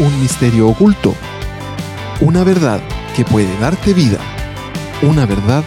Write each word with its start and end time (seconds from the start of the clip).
un 0.00 0.20
misterio 0.20 0.68
oculto, 0.68 1.14
una 2.20 2.42
verdad 2.42 2.80
que 3.14 3.24
puede 3.24 3.56
darte 3.58 3.94
vida, 3.94 4.18
una 5.02 5.24
verdad 5.24 5.62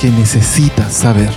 que 0.00 0.10
necesitas 0.10 0.92
saber. 0.92 1.30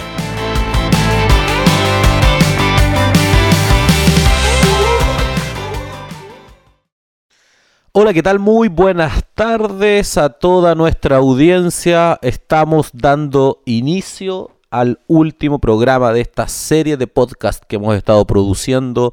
Hola, 7.93 8.13
¿qué 8.13 8.23
tal? 8.23 8.39
Muy 8.39 8.69
buenas 8.69 9.23
tardes 9.35 10.17
a 10.17 10.29
toda 10.29 10.75
nuestra 10.75 11.17
audiencia. 11.17 12.17
Estamos 12.21 12.89
dando 12.93 13.61
inicio 13.65 14.51
al 14.71 14.99
último 15.07 15.59
programa 15.59 16.13
de 16.13 16.21
esta 16.21 16.47
serie 16.47 16.95
de 16.95 17.05
podcast 17.05 17.63
que 17.67 17.75
hemos 17.75 17.95
estado 17.95 18.25
produciendo 18.25 19.11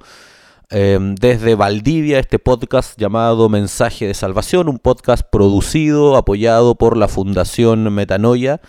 em, 0.70 1.14
desde 1.14 1.54
Valdivia, 1.54 2.18
este 2.18 2.38
podcast 2.38 2.98
llamado 2.98 3.48
Mensaje 3.48 4.06
de 4.06 4.14
Salvación, 4.14 4.68
un 4.68 4.78
podcast 4.78 5.22
producido, 5.30 6.16
apoyado 6.16 6.74
por 6.74 6.96
la 6.96 7.08
Fundación 7.08 7.92
Metanoia, 7.92 8.60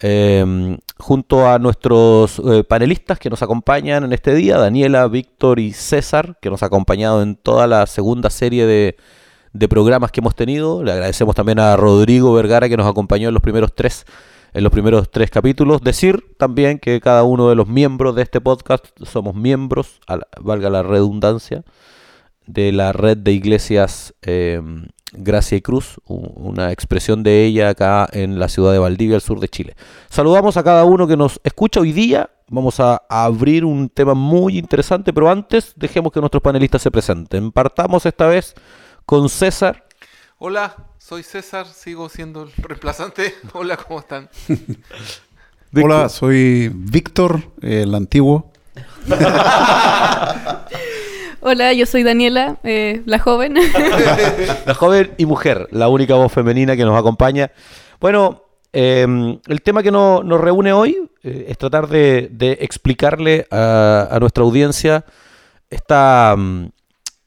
em, 0.00 0.78
junto 0.98 1.48
a 1.48 1.58
nuestros 1.58 2.40
eh, 2.44 2.64
panelistas 2.64 3.18
que 3.18 3.30
nos 3.30 3.42
acompañan 3.42 4.04
en 4.04 4.12
este 4.12 4.34
día, 4.34 4.58
Daniela, 4.58 5.06
Víctor 5.08 5.58
y 5.58 5.72
César, 5.72 6.38
que 6.40 6.50
nos 6.50 6.62
ha 6.62 6.66
acompañado 6.66 7.22
en 7.22 7.36
toda 7.36 7.66
la 7.66 7.86
segunda 7.86 8.30
serie 8.30 8.66
de 8.66 8.96
de 9.52 9.68
programas 9.68 10.12
que 10.12 10.20
hemos 10.20 10.34
tenido. 10.34 10.82
Le 10.82 10.92
agradecemos 10.92 11.34
también 11.34 11.58
a 11.58 11.76
Rodrigo 11.76 12.32
Vergara 12.32 12.68
que 12.68 12.76
nos 12.76 12.86
acompañó 12.86 13.28
en 13.28 13.34
los 13.34 13.42
primeros 13.42 13.74
tres 13.74 14.04
en 14.58 14.64
los 14.64 14.72
primeros 14.72 15.08
tres 15.08 15.30
capítulos. 15.30 15.82
Decir 15.82 16.34
también 16.36 16.80
que 16.80 17.00
cada 17.00 17.22
uno 17.22 17.48
de 17.48 17.54
los 17.54 17.68
miembros 17.68 18.16
de 18.16 18.22
este 18.22 18.40
podcast 18.40 18.86
somos 19.04 19.36
miembros, 19.36 20.00
valga 20.40 20.68
la 20.68 20.82
redundancia, 20.82 21.62
de 22.44 22.72
la 22.72 22.92
red 22.92 23.16
de 23.18 23.30
iglesias 23.30 24.14
eh, 24.22 24.60
Gracia 25.12 25.56
y 25.56 25.60
Cruz, 25.60 26.00
una 26.06 26.72
expresión 26.72 27.22
de 27.22 27.44
ella 27.44 27.68
acá 27.68 28.08
en 28.10 28.40
la 28.40 28.48
ciudad 28.48 28.72
de 28.72 28.80
Valdivia, 28.80 29.14
al 29.14 29.22
sur 29.22 29.38
de 29.38 29.48
Chile. 29.48 29.76
Saludamos 30.08 30.56
a 30.56 30.64
cada 30.64 30.84
uno 30.84 31.06
que 31.06 31.16
nos 31.16 31.40
escucha 31.44 31.78
hoy 31.78 31.92
día. 31.92 32.28
Vamos 32.48 32.80
a 32.80 33.02
abrir 33.08 33.64
un 33.64 33.88
tema 33.88 34.14
muy 34.14 34.58
interesante, 34.58 35.12
pero 35.12 35.30
antes 35.30 35.72
dejemos 35.76 36.12
que 36.12 36.18
nuestros 36.18 36.42
panelistas 36.42 36.82
se 36.82 36.90
presenten. 36.90 37.52
Partamos 37.52 38.04
esta 38.06 38.26
vez 38.26 38.56
con 39.06 39.28
César. 39.28 39.84
Hola, 40.38 40.74
soy 41.08 41.22
César, 41.22 41.66
sigo 41.66 42.10
siendo 42.10 42.42
el 42.42 42.52
reemplazante. 42.58 43.32
Hola, 43.54 43.78
¿cómo 43.78 44.00
están? 44.00 44.28
Hola, 45.74 46.10
soy 46.10 46.70
Víctor, 46.74 47.40
el 47.62 47.94
antiguo. 47.94 48.52
Hola, 51.40 51.72
yo 51.72 51.86
soy 51.86 52.02
Daniela, 52.02 52.58
eh, 52.62 53.00
la 53.06 53.18
joven. 53.20 53.54
la 54.66 54.74
joven 54.74 55.14
y 55.16 55.24
mujer, 55.24 55.66
la 55.70 55.88
única 55.88 56.14
voz 56.14 56.30
femenina 56.30 56.76
que 56.76 56.84
nos 56.84 56.98
acompaña. 56.98 57.52
Bueno, 58.00 58.42
em, 58.74 59.38
el 59.46 59.62
tema 59.62 59.82
que 59.82 59.90
nos 59.90 60.40
reúne 60.42 60.74
hoy 60.74 61.10
eh, 61.22 61.46
es 61.48 61.56
tratar 61.56 61.88
de, 61.88 62.58
explicarle 62.60 63.46
a, 63.50 64.18
nuestra 64.20 64.44
audiencia 64.44 65.06
esta 65.70 66.34
mm, 66.36 66.66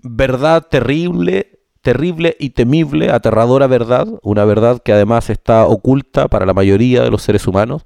verdad 0.03 0.67
terrible 0.69 1.50
terrible 1.81 2.35
y 2.39 2.51
temible, 2.51 3.09
aterradora 3.09 3.67
verdad, 3.67 4.07
una 4.23 4.45
verdad 4.45 4.81
que 4.83 4.93
además 4.93 5.29
está 5.29 5.65
oculta 5.65 6.27
para 6.27 6.45
la 6.45 6.53
mayoría 6.53 7.03
de 7.03 7.11
los 7.11 7.23
seres 7.23 7.47
humanos, 7.47 7.83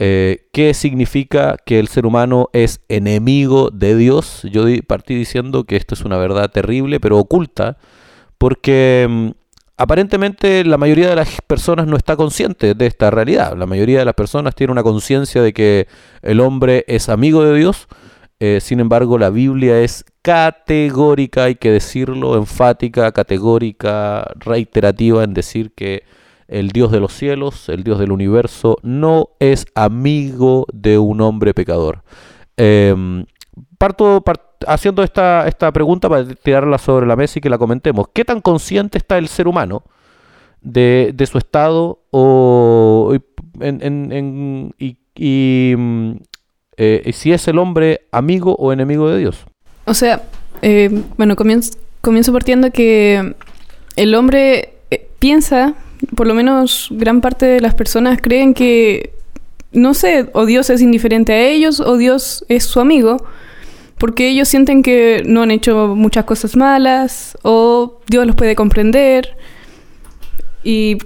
eh, 0.00 0.46
¿Qué 0.52 0.74
significa 0.74 1.56
que 1.64 1.80
el 1.80 1.88
ser 1.88 2.06
humano 2.06 2.50
es 2.52 2.80
enemigo 2.88 3.70
de 3.70 3.96
Dios. 3.96 4.42
Yo 4.44 4.64
partí 4.86 5.16
diciendo 5.16 5.64
que 5.64 5.74
esto 5.76 5.94
es 5.94 6.02
una 6.02 6.16
verdad 6.18 6.50
terrible, 6.50 7.00
pero 7.00 7.18
oculta, 7.18 7.78
porque 8.38 9.06
mm, 9.08 9.30
aparentemente 9.76 10.64
la 10.64 10.76
mayoría 10.76 11.08
de 11.08 11.16
las 11.16 11.40
personas 11.46 11.88
no 11.88 11.96
está 11.96 12.16
consciente 12.16 12.74
de 12.74 12.86
esta 12.86 13.10
realidad. 13.10 13.56
La 13.56 13.66
mayoría 13.66 13.98
de 13.98 14.04
las 14.04 14.14
personas 14.14 14.54
tiene 14.54 14.72
una 14.72 14.84
conciencia 14.84 15.42
de 15.42 15.52
que 15.52 15.88
el 16.22 16.40
hombre 16.40 16.84
es 16.86 17.08
amigo 17.08 17.42
de 17.42 17.58
Dios, 17.58 17.88
eh, 18.40 18.60
sin 18.62 18.78
embargo, 18.78 19.18
la 19.18 19.30
Biblia 19.30 19.80
es 19.80 20.04
categórica, 20.28 21.44
hay 21.44 21.54
que 21.54 21.70
decirlo, 21.70 22.36
enfática, 22.36 23.12
categórica, 23.12 24.30
reiterativa 24.34 25.24
en 25.24 25.32
decir 25.32 25.72
que 25.74 26.02
el 26.48 26.68
Dios 26.68 26.92
de 26.92 27.00
los 27.00 27.14
cielos, 27.14 27.70
el 27.70 27.82
Dios 27.82 27.98
del 27.98 28.12
universo, 28.12 28.76
no 28.82 29.30
es 29.40 29.64
amigo 29.74 30.66
de 30.70 30.98
un 30.98 31.22
hombre 31.22 31.54
pecador. 31.54 32.02
Em, 32.58 33.24
parto 33.78 34.22
haciendo 34.66 35.02
esta, 35.02 35.50
pregunta 35.72 36.10
para 36.10 36.26
tirarla 36.26 36.76
sobre 36.76 37.06
la 37.06 37.16
mesa 37.16 37.38
y 37.38 37.40
que 37.42 37.48
la 37.48 37.56
comentemos. 37.56 38.08
¿Qué 38.12 38.26
tan 38.26 38.42
consciente 38.42 38.98
está 38.98 39.16
el 39.16 39.28
ser 39.28 39.48
humano 39.48 39.82
de, 40.60 41.14
su 41.26 41.38
estado 41.38 42.02
o, 42.10 43.14
y, 44.76 45.74
mm, 45.74 46.12
eh, 46.76 47.12
si 47.14 47.32
es 47.32 47.48
el 47.48 47.58
hombre 47.58 48.02
amigo 48.12 48.54
o 48.58 48.74
enemigo 48.74 49.08
de 49.08 49.20
Dios. 49.20 49.46
O 49.88 49.94
sea, 49.94 50.22
eh, 50.60 50.90
bueno, 51.16 51.34
comienzo, 51.34 52.32
partiendo 52.32 52.70
que 52.70 53.34
el 53.96 54.14
hombre 54.14 54.74
eh, 54.90 55.08
piensa, 55.18 55.74
por 56.14 56.26
lo 56.26 56.34
menos 56.34 56.88
gran 56.90 57.22
parte 57.22 57.46
de 57.46 57.60
las 57.60 57.74
personas 57.74 58.20
creen 58.20 58.52
que, 58.52 59.14
no 59.72 59.94
sé, 59.94 60.28
o 60.34 60.44
Dios 60.44 60.68
es 60.68 60.82
indiferente 60.82 61.32
a 61.32 61.40
ellos 61.40 61.80
o 61.80 61.96
Dios 61.96 62.44
es 62.48 62.64
su 62.64 62.80
amigo, 62.80 63.16
porque 63.96 64.28
ellos 64.28 64.48
sienten 64.48 64.82
que 64.82 65.22
no 65.24 65.42
han 65.42 65.50
hecho 65.50 65.94
muchas 65.96 66.26
cosas 66.26 66.54
malas 66.54 67.38
o 67.42 68.00
Dios 68.08 68.26
los 68.26 68.36
puede 68.36 68.54
comprender 68.54 69.36
y 70.62 70.98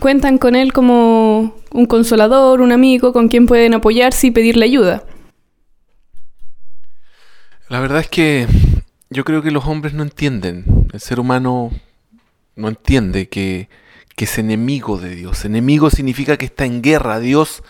cuentan 0.00 0.38
con 0.38 0.56
él 0.56 0.72
como 0.72 1.54
un 1.70 1.86
consolador, 1.86 2.60
un 2.62 2.72
amigo 2.72 3.12
con 3.12 3.28
quien 3.28 3.46
pueden 3.46 3.74
apoyarse 3.74 4.26
y 4.26 4.30
pedirle 4.32 4.64
ayuda. 4.64 5.04
La 7.68 7.80
verdad 7.80 7.98
es 7.98 8.08
que 8.08 8.46
yo 9.10 9.24
creo 9.24 9.42
que 9.42 9.50
los 9.50 9.66
hombres 9.66 9.92
no 9.92 10.04
entienden, 10.04 10.86
el 10.92 11.00
ser 11.00 11.18
humano 11.18 11.72
no 12.54 12.68
entiende 12.68 13.28
que, 13.28 13.68
que 14.14 14.26
es 14.26 14.38
enemigo 14.38 14.98
de 14.98 15.16
Dios. 15.16 15.44
Enemigo 15.44 15.90
significa 15.90 16.36
que 16.36 16.44
está 16.44 16.64
en 16.64 16.80
guerra. 16.80 17.18
Dios, 17.18 17.64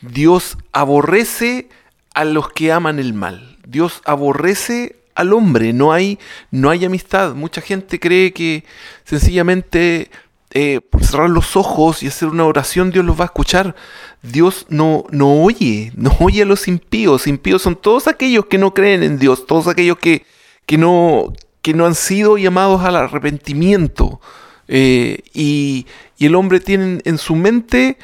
Dios 0.00 0.56
aborrece 0.72 1.68
a 2.14 2.24
los 2.24 2.50
que 2.50 2.72
aman 2.72 2.98
el 2.98 3.12
mal. 3.12 3.58
Dios 3.66 4.00
aborrece 4.06 4.96
al 5.14 5.34
hombre. 5.34 5.74
No 5.74 5.92
hay, 5.92 6.18
no 6.50 6.70
hay 6.70 6.86
amistad. 6.86 7.34
Mucha 7.34 7.60
gente 7.60 8.00
cree 8.00 8.32
que 8.32 8.64
sencillamente 9.04 10.10
eh, 10.54 10.80
cerrar 11.00 11.30
los 11.30 11.56
ojos 11.56 12.02
y 12.02 12.08
hacer 12.08 12.28
una 12.28 12.44
oración, 12.44 12.90
Dios 12.90 13.04
los 13.04 13.18
va 13.18 13.24
a 13.24 13.26
escuchar. 13.26 13.74
Dios 14.22 14.66
no, 14.68 15.04
no 15.10 15.42
oye, 15.42 15.92
no 15.96 16.14
oye 16.20 16.42
a 16.42 16.46
los 16.46 16.68
impíos. 16.68 17.26
Impíos 17.26 17.62
son 17.62 17.76
todos 17.76 18.06
aquellos 18.06 18.46
que 18.46 18.58
no 18.58 18.74
creen 18.74 19.02
en 19.02 19.18
Dios, 19.18 19.46
todos 19.46 19.66
aquellos 19.66 19.98
que, 19.98 20.24
que, 20.66 20.78
no, 20.78 21.32
que 21.62 21.74
no 21.74 21.86
han 21.86 21.94
sido 21.94 22.36
llamados 22.36 22.82
al 22.82 22.96
arrepentimiento. 22.96 24.20
Eh, 24.68 25.22
y, 25.32 25.86
el 26.18 26.36
hombre 26.36 26.60
tiene 26.60 27.00
en 27.04 27.18
su 27.18 27.34
mente 27.34 27.98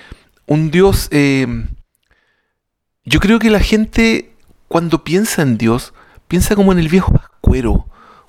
un 0.47 0.71
Dios... 0.71 1.09
Eh, 1.13 1.47
yo 3.05 3.21
creo 3.21 3.39
que 3.39 3.49
la 3.49 3.61
gente 3.61 4.33
cuando 4.69 5.03
piensa 5.03 5.43
en 5.43 5.57
Dios, 5.57 5.95
piensa 6.29 6.55
como 6.55 6.73
en 6.73 6.79
el 6.79 6.89
viejo 6.89 7.13
pascuero. 7.13 7.87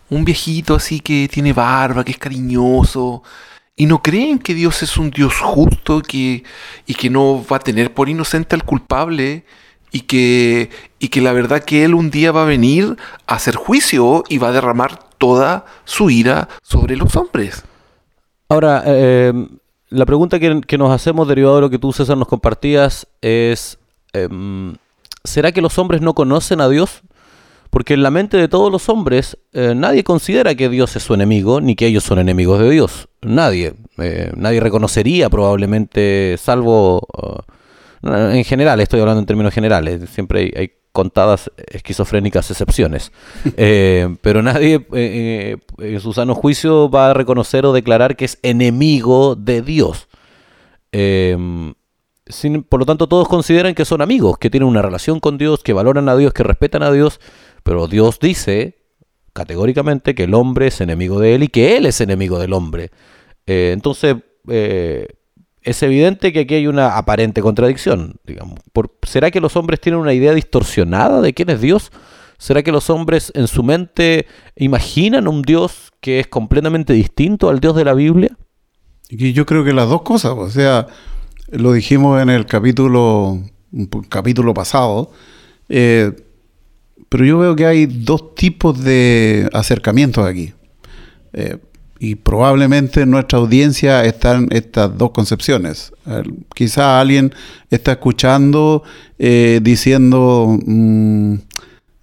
Un 0.09 0.25
viejito 0.25 0.73
así 0.73 1.01
que 1.01 1.29
tiene 1.31 1.53
barba, 1.53 2.03
que 2.03 2.11
es 2.11 2.17
cariñoso, 2.17 3.23
y 3.79 3.85
no 3.85 4.03
creen 4.03 4.39
que 4.39 4.53
Dios 4.53 4.83
es 4.83 4.97
un 4.97 5.09
Dios 5.09 5.35
justo 5.35 6.01
que, 6.01 6.43
y 6.85 6.93
que 6.95 7.09
no 7.09 7.45
va 7.49 7.55
a 7.55 7.59
tener 7.61 7.93
por 7.93 8.09
inocente 8.09 8.53
al 8.53 8.65
culpable 8.65 9.45
y 9.89 10.01
que, 10.01 10.69
y 10.99 11.07
que 11.07 11.21
la 11.21 11.31
verdad 11.31 11.63
que 11.63 11.85
Él 11.85 11.95
un 11.95 12.11
día 12.11 12.33
va 12.33 12.41
a 12.41 12.45
venir 12.45 12.97
a 13.25 13.35
hacer 13.35 13.55
juicio 13.55 14.25
y 14.27 14.37
va 14.37 14.49
a 14.49 14.51
derramar 14.51 14.99
toda 15.17 15.65
su 15.85 16.09
ira 16.09 16.49
sobre 16.61 16.97
los 16.97 17.15
hombres. 17.15 17.63
Ahora, 18.49 18.83
eh, 18.85 19.31
la 19.87 20.05
pregunta 20.05 20.41
que, 20.41 20.77
nos 20.77 20.91
hacemos 20.91 21.25
derivado 21.29 21.55
de 21.55 21.61
lo 21.61 21.69
que 21.69 21.79
tú, 21.79 21.93
César, 21.93 22.17
nos 22.17 22.27
compartías 22.27 23.07
es, 23.21 23.79
em, 24.11 24.75
¿será 25.23 25.53
que 25.53 25.61
los 25.61 25.77
hombres 25.79 26.01
no 26.01 26.13
conocen 26.13 26.59
a 26.59 26.67
Dios? 26.67 27.01
Porque 27.69 27.93
en 27.93 28.03
la 28.03 28.09
mente 28.09 28.37
de 28.37 28.47
todos 28.47 28.71
los 28.71 28.89
hombres 28.89 29.37
eh, 29.53 29.73
nadie 29.75 30.03
considera 30.03 30.55
que 30.55 30.69
Dios 30.69 30.95
es 30.95 31.03
su 31.03 31.13
enemigo, 31.13 31.61
ni 31.61 31.75
que 31.75 31.85
ellos 31.85 32.03
son 32.03 32.17
enemigos 32.19 32.59
de 32.59 32.69
Dios. 32.69 33.09
Nadie. 33.21 33.73
Eh, 33.99 34.31
nadie 34.35 34.59
reconocería 34.59 35.29
probablemente, 35.29 36.35
salvo... 36.37 37.01
Uh, 37.15 37.41
en 38.01 38.45
general, 38.45 38.79
estoy 38.79 39.01
hablando 39.01 39.19
en 39.19 39.25
términos 39.25 39.53
generales, 39.53 40.09
siempre 40.09 40.53
hay, 40.55 40.71
contadas 40.93 41.51
esquizofrénicas 41.67 42.49
excepciones. 42.49 43.11
Eh, 43.57 44.15
pero 44.21 44.41
nadie 44.41 44.85
en 44.91 45.99
su 45.99 46.13
sano 46.13 46.33
juicio 46.33 46.89
va 46.89 47.11
a 47.11 47.13
reconocer 47.13 47.65
o 47.65 47.73
declarar 47.73 48.15
que 48.15 48.25
es 48.25 48.39
enemigo 48.41 49.35
de 49.35 49.61
Dios. 49.61 50.07
por 52.69 52.79
lo 52.79 52.85
tanto, 52.85 53.07
todos 53.07 53.27
consideran 53.27 53.75
que 53.75 53.85
son 53.85 54.01
amigos, 54.01 54.37
que 54.37 54.49
tienen 54.49 54.69
una 54.69 54.81
relación 54.81 55.19
con 55.19 55.37
Dios, 55.37 55.61
que 55.61 55.73
valoran 55.73 56.07
a 56.09 56.15
Dios, 56.15 56.33
que 56.33 56.43
respetan 56.43 56.83
a 56.83 56.91
Dios 56.91 57.19
pero 57.63 57.87
Dios 57.87 58.19
dice 58.19 58.79
categóricamente 59.33 60.15
que 60.15 60.23
el 60.23 60.33
hombre 60.33 60.67
es 60.67 60.81
enemigo 60.81 61.19
de 61.19 61.35
él 61.35 61.43
y 61.43 61.47
que 61.47 61.77
él 61.77 61.85
es 61.85 62.01
enemigo 62.01 62.39
del 62.39 62.53
hombre. 62.53 62.91
Eh, 63.45 63.71
entonces, 63.73 64.17
eh, 64.47 65.07
es 65.61 65.83
evidente 65.83 66.33
que 66.33 66.41
aquí 66.41 66.55
hay 66.55 66.67
una 66.67 66.97
aparente 66.97 67.41
contradicción. 67.41 68.15
Digamos. 68.25 68.59
¿Será 69.03 69.31
que 69.31 69.39
los 69.39 69.55
hombres 69.55 69.79
tienen 69.79 70.01
una 70.01 70.13
idea 70.13 70.33
distorsionada 70.33 71.21
de 71.21 71.33
quién 71.33 71.49
es 71.49 71.61
Dios? 71.61 71.91
¿Será 72.37 72.63
que 72.63 72.71
los 72.71 72.89
hombres 72.89 73.31
en 73.35 73.47
su 73.47 73.63
mente 73.63 74.25
imaginan 74.55 75.27
un 75.27 75.41
Dios 75.41 75.91
que 75.99 76.19
es 76.21 76.27
completamente 76.27 76.93
distinto 76.93 77.49
al 77.49 77.59
Dios 77.59 77.75
de 77.75 77.85
la 77.85 77.93
Biblia? 77.93 78.37
Y 79.09 79.33
yo 79.33 79.45
creo 79.45 79.63
que 79.65 79.73
las 79.73 79.89
dos 79.89 80.03
cosas, 80.03 80.33
o 80.37 80.49
sea, 80.49 80.87
lo 81.51 81.73
dijimos 81.73 82.21
en 82.21 82.29
el 82.29 82.45
capítulo, 82.45 83.41
capítulo 84.07 84.53
pasado, 84.53 85.11
eh, 85.67 86.13
pero 87.09 87.25
yo 87.25 87.39
veo 87.39 87.55
que 87.55 87.65
hay 87.65 87.85
dos 87.87 88.35
tipos 88.35 88.83
de 88.83 89.49
acercamientos 89.53 90.25
aquí. 90.25 90.53
Eh, 91.33 91.57
y 91.99 92.15
probablemente 92.15 93.01
en 93.01 93.11
nuestra 93.11 93.39
audiencia 93.39 94.05
están 94.05 94.47
estas 94.51 94.97
dos 94.97 95.11
concepciones. 95.11 95.91
quizá 96.55 96.99
alguien 97.01 97.33
está 97.69 97.91
escuchando 97.93 98.83
eh, 99.17 99.59
diciendo, 99.61 100.57
mm, 100.65 101.35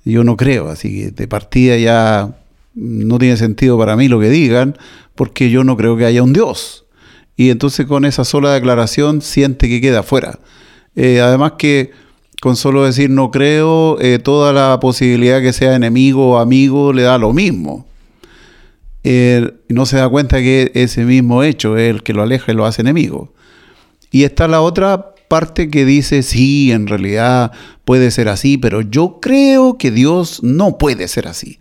yo 0.05 0.23
no 0.23 0.37
creo, 0.37 0.69
así 0.69 0.95
que 0.95 1.11
de 1.13 1.27
partida 1.27 1.77
ya 1.79 2.37
no 2.75 3.19
tiene 3.19 3.39
sentido 3.39 3.79
para 3.79 3.97
mí 3.97 4.09
lo 4.09 4.21
que 4.21 4.29
digan, 4.29 4.77
porque 5.15 5.51
yo 5.51 5.65
no 5.65 5.77
creo 5.79 5.97
que 5.97 6.05
haya 6.05 6.23
un 6.23 6.35
Dios. 6.35 6.85
Y 7.37 7.51
entonces 7.51 7.87
con 7.87 8.05
esa 8.05 8.25
sola 8.25 8.53
declaración 8.53 9.23
siente 9.23 9.69
que 9.69 9.81
queda 9.81 10.03
fuera. 10.03 10.39
Eh, 10.95 11.21
además 11.21 11.53
que 11.59 11.91
con 12.47 12.55
solo 12.55 12.85
decir 12.85 13.11
no 13.11 13.33
creo, 13.33 14.01
eh, 14.01 14.21
toda 14.21 14.53
la 14.53 14.79
posibilidad 14.79 15.43
que 15.43 15.53
sea 15.53 15.75
enemigo 15.75 16.31
o 16.31 16.39
amigo 16.39 16.93
le 16.93 17.03
da 17.03 17.19
lo 17.19 17.33
mismo. 17.33 17.89
no 19.69 19.85
se 19.85 19.97
da 19.97 20.09
cuenta 20.09 20.39
que 20.39 20.71
ese 20.75 21.05
mismo 21.05 21.43
hecho 21.43 21.77
es 21.77 21.91
el 21.91 22.05
que 22.05 22.13
lo 22.13 22.23
aleja 22.23 22.53
y 22.53 22.55
lo 22.55 22.65
hace 22.65 22.83
enemigo. 22.83 23.33
Y 24.13 24.23
está 24.23 24.47
la 24.47 24.61
otra 24.61 25.13
parte 25.27 25.71
que 25.71 25.85
dice, 25.85 26.23
sí, 26.23 26.71
en 26.71 26.87
realidad 26.87 27.51
puede 27.85 28.13
ser 28.13 28.29
así, 28.29 28.59
pero 28.59 28.81
yo 28.81 29.19
creo 29.21 29.77
que 29.77 29.91
Dios 29.91 30.41
no 30.45 30.79
puede 30.79 31.09
ser 31.09 31.27
así. 31.27 31.59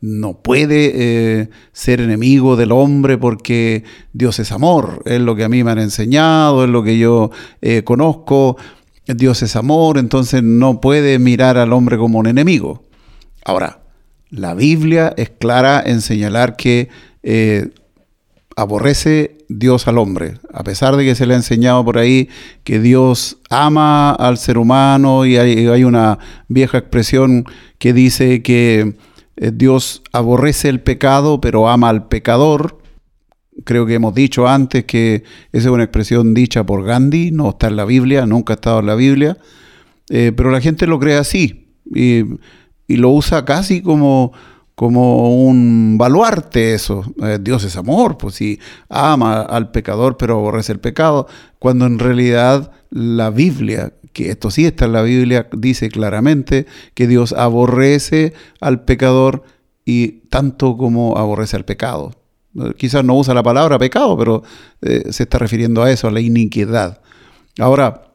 No 0.00 0.34
puede 0.34 0.92
eh, 0.94 1.50
ser 1.72 2.00
enemigo 2.00 2.54
del 2.54 2.70
hombre 2.70 3.18
porque 3.18 3.82
Dios 4.12 4.38
es 4.38 4.52
amor, 4.52 5.02
es 5.04 5.20
lo 5.20 5.34
que 5.34 5.42
a 5.42 5.48
mí 5.48 5.64
me 5.64 5.72
han 5.72 5.80
enseñado, 5.80 6.62
es 6.62 6.70
lo 6.70 6.84
que 6.84 6.96
yo 6.96 7.32
eh, 7.60 7.82
conozco. 7.82 8.56
Dios 9.14 9.42
es 9.42 9.56
amor, 9.56 9.98
entonces 9.98 10.42
no 10.42 10.80
puede 10.80 11.18
mirar 11.18 11.56
al 11.58 11.72
hombre 11.72 11.96
como 11.96 12.18
un 12.18 12.26
enemigo. 12.26 12.82
Ahora, 13.44 13.80
la 14.30 14.54
Biblia 14.54 15.14
es 15.16 15.30
clara 15.30 15.82
en 15.84 16.00
señalar 16.02 16.56
que 16.56 16.88
eh, 17.22 17.70
aborrece 18.56 19.38
Dios 19.48 19.88
al 19.88 19.98
hombre, 19.98 20.34
a 20.52 20.62
pesar 20.62 20.96
de 20.96 21.04
que 21.04 21.14
se 21.14 21.24
le 21.24 21.34
ha 21.34 21.36
enseñado 21.36 21.84
por 21.84 21.96
ahí 21.96 22.28
que 22.64 22.80
Dios 22.80 23.38
ama 23.48 24.10
al 24.10 24.36
ser 24.36 24.58
humano 24.58 25.24
y 25.24 25.36
hay, 25.36 25.84
una 25.84 26.18
vieja 26.48 26.78
expresión 26.78 27.46
que 27.78 27.92
dice 27.92 28.42
que 28.42 28.96
eh, 29.36 29.52
Dios 29.54 30.02
aborrece 30.12 30.68
el 30.68 30.80
pecado 30.80 31.40
pero 31.40 31.68
ama 31.68 31.88
al 31.88 32.08
pecador. 32.08 32.77
Creo 33.64 33.86
que 33.86 33.94
hemos 33.94 34.14
dicho 34.14 34.46
antes 34.46 34.84
que 34.84 35.24
esa 35.52 35.68
es 35.68 35.72
una 35.72 35.84
expresión 35.84 36.34
dicha 36.34 36.64
por 36.64 36.84
Gandhi, 36.84 37.30
no 37.30 37.50
está 37.50 37.68
en 37.68 37.76
la 37.76 37.84
Biblia, 37.84 38.26
nunca 38.26 38.52
ha 38.52 38.56
estado 38.56 38.80
en 38.80 38.86
la 38.86 38.94
Biblia, 38.94 39.38
eh, 40.10 40.32
pero 40.36 40.50
la 40.50 40.60
gente 40.60 40.86
lo 40.86 40.98
cree 40.98 41.16
así 41.16 41.66
y 41.94 42.24
lo 42.88 43.10
usa 43.10 43.44
casi 43.44 43.82
como 43.82 44.32
como 44.78 45.44
un 45.44 45.96
baluarte 45.98 46.72
eso. 46.72 47.02
Eh, 47.20 47.40
Dios 47.40 47.64
es 47.64 47.76
amor, 47.76 48.16
pues 48.16 48.36
si 48.36 48.60
ama 48.88 49.40
al 49.40 49.72
pecador 49.72 50.16
pero 50.16 50.36
aborrece 50.36 50.70
el 50.70 50.78
pecado, 50.78 51.26
cuando 51.58 51.84
en 51.84 51.98
realidad 51.98 52.70
la 52.88 53.30
Biblia, 53.30 53.92
que 54.12 54.30
esto 54.30 54.52
sí 54.52 54.66
está 54.66 54.84
en 54.84 54.92
la 54.92 55.02
Biblia, 55.02 55.48
dice 55.50 55.88
claramente 55.88 56.66
que 56.94 57.08
Dios 57.08 57.32
aborrece 57.32 58.34
al 58.60 58.84
pecador 58.84 59.42
y 59.84 60.20
tanto 60.28 60.76
como 60.76 61.18
aborrece 61.18 61.56
al 61.56 61.64
pecado. 61.64 62.12
Quizás 62.76 63.04
no 63.04 63.16
usa 63.16 63.34
la 63.34 63.42
palabra 63.42 63.78
pecado, 63.78 64.16
pero 64.16 64.42
eh, 64.82 65.04
se 65.10 65.24
está 65.24 65.38
refiriendo 65.38 65.82
a 65.82 65.90
eso, 65.90 66.08
a 66.08 66.10
la 66.10 66.20
iniquidad. 66.20 67.00
Ahora, 67.58 68.12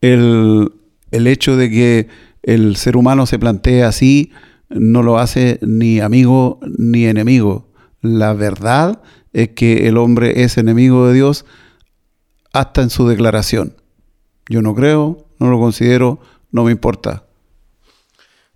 el, 0.00 0.72
el 1.10 1.26
hecho 1.26 1.56
de 1.56 1.70
que 1.70 2.08
el 2.42 2.76
ser 2.76 2.96
humano 2.96 3.26
se 3.26 3.38
plantee 3.38 3.82
así, 3.82 4.32
no 4.68 5.02
lo 5.02 5.18
hace 5.18 5.58
ni 5.62 6.00
amigo 6.00 6.60
ni 6.78 7.06
enemigo. 7.06 7.68
La 8.00 8.32
verdad 8.32 9.02
es 9.32 9.50
que 9.50 9.88
el 9.88 9.96
hombre 9.96 10.42
es 10.42 10.58
enemigo 10.58 11.06
de 11.06 11.14
Dios 11.14 11.44
hasta 12.52 12.82
en 12.82 12.90
su 12.90 13.06
declaración. 13.06 13.76
Yo 14.48 14.62
no 14.62 14.74
creo, 14.74 15.26
no 15.38 15.50
lo 15.50 15.58
considero, 15.58 16.20
no 16.50 16.64
me 16.64 16.72
importa. 16.72 17.24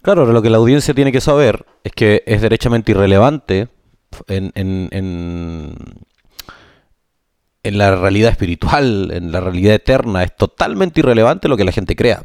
Claro, 0.03 0.25
lo 0.25 0.41
que 0.41 0.50
la 0.50 0.56
audiencia 0.56 0.94
tiene 0.94 1.12
que 1.12 1.20
saber 1.20 1.67
es 1.85 1.93
que 1.93 2.23
es 2.26 2.41
derechamente 2.41 2.93
irrelevante 2.93 3.69
en, 4.28 4.52
en, 4.54 4.88
en, 7.62 7.78
la 7.78 7.96
realidad 7.96 8.30
espiritual, 8.30 9.10
en 9.12 9.32
la 9.32 9.40
realidad 9.40 9.74
eterna, 9.74 10.22
es 10.22 10.34
totalmente 10.36 11.00
irrelevante 11.00 11.48
lo 11.48 11.56
que 11.56 11.64
la 11.64 11.72
gente 11.72 11.96
crea 11.96 12.24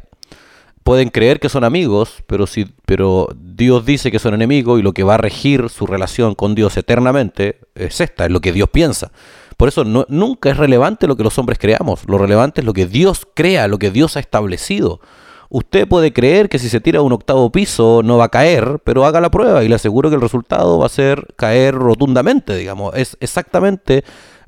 pueden 0.86 1.10
creer 1.10 1.40
que 1.40 1.48
son 1.48 1.64
amigos, 1.64 2.22
pero, 2.28 2.46
si, 2.46 2.66
pero 2.84 3.26
Dios 3.34 3.84
dice 3.84 4.12
que 4.12 4.20
son 4.20 4.34
enemigos 4.34 4.78
y 4.78 4.84
lo 4.84 4.92
que 4.92 5.02
va 5.02 5.14
a 5.14 5.18
regir 5.18 5.68
su 5.68 5.84
relación 5.84 6.36
con 6.36 6.54
Dios 6.54 6.76
eternamente 6.76 7.58
es 7.74 8.00
esta, 8.00 8.26
es 8.26 8.30
lo 8.30 8.40
que 8.40 8.52
Dios 8.52 8.70
piensa. 8.70 9.10
Por 9.56 9.66
eso 9.66 9.82
nunca 9.82 10.48
es 10.48 10.56
relevante 10.56 11.08
lo 11.08 11.16
que 11.16 11.24
los 11.24 11.38
hombres 11.38 11.58
creamos, 11.58 12.04
lo 12.06 12.18
relevante 12.18 12.60
es 12.60 12.64
lo 12.64 12.72
que 12.72 12.86
Dios 12.86 13.26
crea, 13.34 13.66
lo 13.66 13.80
que 13.80 13.90
Dios 13.90 14.16
ha 14.16 14.20
establecido. 14.20 15.00
Usted 15.48 15.86
puede 15.86 16.12
creer 16.12 16.48
que 16.48 16.58
si 16.58 16.68
se 16.68 16.80
tira 16.80 16.98
a 16.98 17.02
un 17.02 17.12
octavo 17.12 17.50
piso 17.50 18.02
no 18.04 18.18
va 18.18 18.24
a 18.24 18.30
caer, 18.30 18.80
pero 18.84 19.04
haga 19.04 19.20
la 19.20 19.30
prueba 19.30 19.62
y 19.62 19.68
le 19.68 19.76
aseguro 19.76 20.08
que 20.10 20.16
el 20.16 20.22
resultado 20.22 20.78
va 20.78 20.86
a 20.86 20.90
ser 20.90 21.34
caer 21.36 21.74
rotundamente, 21.74 22.56
digamos. 22.56 22.94
Es 22.94 23.16
exactamente 23.20 24.04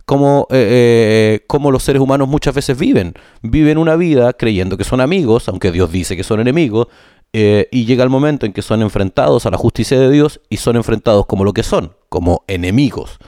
como, 0.09 0.47
eh, 0.51 1.37
eh, 1.41 1.45
como 1.47 1.71
los 1.71 1.83
seres 1.83 2.01
humanos 2.01 2.29
muchas 2.29 2.55
veces 2.55 2.79
viven. 2.79 3.15
Viven 3.43 3.77
una 3.77 3.95
vida 3.95 4.33
creyendo 4.33 4.77
que 4.77 4.85
son 4.85 5.01
amigos, 5.01 5.49
aunque 5.49 5.71
Dios 5.71 5.93
dice 5.93 6.17
que 6.17 6.25
son 6.25 6.41
enemigos, 6.41 6.89
eh, 7.35 7.69
y 7.71 7.85
llega 7.85 8.05
el 8.05 8.11
momento 8.11 8.47
en 8.47 8.55
que 8.55 8.63
son 8.63 8.81
enfrentados 8.81 9.45
a 9.45 9.51
la 9.51 9.59
justicia 9.59 10.01
de 10.01 10.11
Dios 10.11 10.41
y 10.49 10.57
son 10.57 10.77
enfrentados 10.77 11.27
como 11.27 11.45
lo 11.45 11.53
que 11.53 11.63
son, 11.63 11.93
como 12.09 12.43
enemigos. 12.49 13.19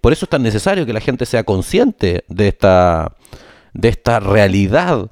por 0.00 0.14
eso 0.14 0.24
es 0.24 0.30
tan 0.30 0.42
necesario 0.42 0.86
que 0.86 0.94
la 0.94 1.00
gente 1.00 1.26
sea 1.26 1.44
consciente 1.44 2.24
de 2.26 2.48
esta, 2.48 3.14
de 3.74 3.90
esta 3.90 4.18
realidad 4.18 5.10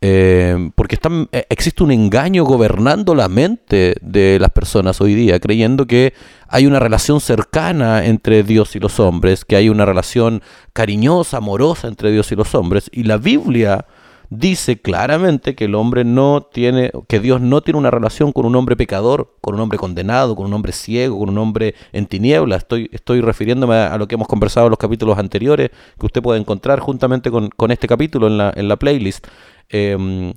eh, 0.00 0.70
porque 0.76 0.96
eh, 1.32 1.46
existe 1.50 1.82
un 1.82 1.90
engaño 1.90 2.44
gobernando 2.44 3.16
la 3.16 3.28
mente 3.28 3.96
de 4.00 4.38
las 4.40 4.50
personas 4.50 5.00
hoy 5.00 5.14
día, 5.14 5.40
creyendo 5.40 5.86
que 5.86 6.14
hay 6.46 6.66
una 6.66 6.78
relación 6.78 7.20
cercana 7.20 8.04
entre 8.06 8.44
Dios 8.44 8.76
y 8.76 8.80
los 8.80 9.00
hombres, 9.00 9.44
que 9.44 9.56
hay 9.56 9.68
una 9.68 9.84
relación 9.84 10.42
cariñosa, 10.72 11.38
amorosa 11.38 11.88
entre 11.88 12.12
Dios 12.12 12.30
y 12.30 12.36
los 12.36 12.54
hombres. 12.54 12.88
Y 12.92 13.04
la 13.04 13.16
Biblia 13.16 13.86
dice 14.30 14.80
claramente 14.80 15.54
que 15.54 15.64
el 15.64 15.74
hombre 15.74 16.04
no 16.04 16.48
tiene, 16.52 16.92
que 17.08 17.20
Dios 17.20 17.40
no 17.40 17.62
tiene 17.62 17.78
una 17.78 17.90
relación 17.90 18.32
con 18.32 18.46
un 18.46 18.56
hombre 18.56 18.76
pecador, 18.76 19.36
con 19.40 19.54
un 19.54 19.60
hombre 19.60 19.78
condenado, 19.78 20.36
con 20.36 20.46
un 20.46 20.54
hombre 20.54 20.72
ciego, 20.72 21.18
con 21.18 21.30
un 21.30 21.38
hombre 21.38 21.74
en 21.92 22.06
tinieblas. 22.06 22.66
Estoy, 22.92 23.20
refiriéndome 23.20 23.76
a, 23.76 23.96
lo 23.96 24.06
que 24.06 24.16
hemos 24.16 24.28
conversado 24.28 24.66
en 24.66 24.70
los 24.70 24.78
capítulos 24.78 25.18
anteriores, 25.18 25.70
que 25.98 26.06
usted 26.06 26.22
puede 26.22 26.40
encontrar 26.40 26.80
juntamente 26.80 27.30
con, 27.30 27.70
este 27.70 27.86
capítulo 27.86 28.26
en 28.26 28.38
la, 28.38 28.52
en 28.54 28.68
la 28.68 28.76
playlist. 28.76 29.26
Em, 29.70 30.32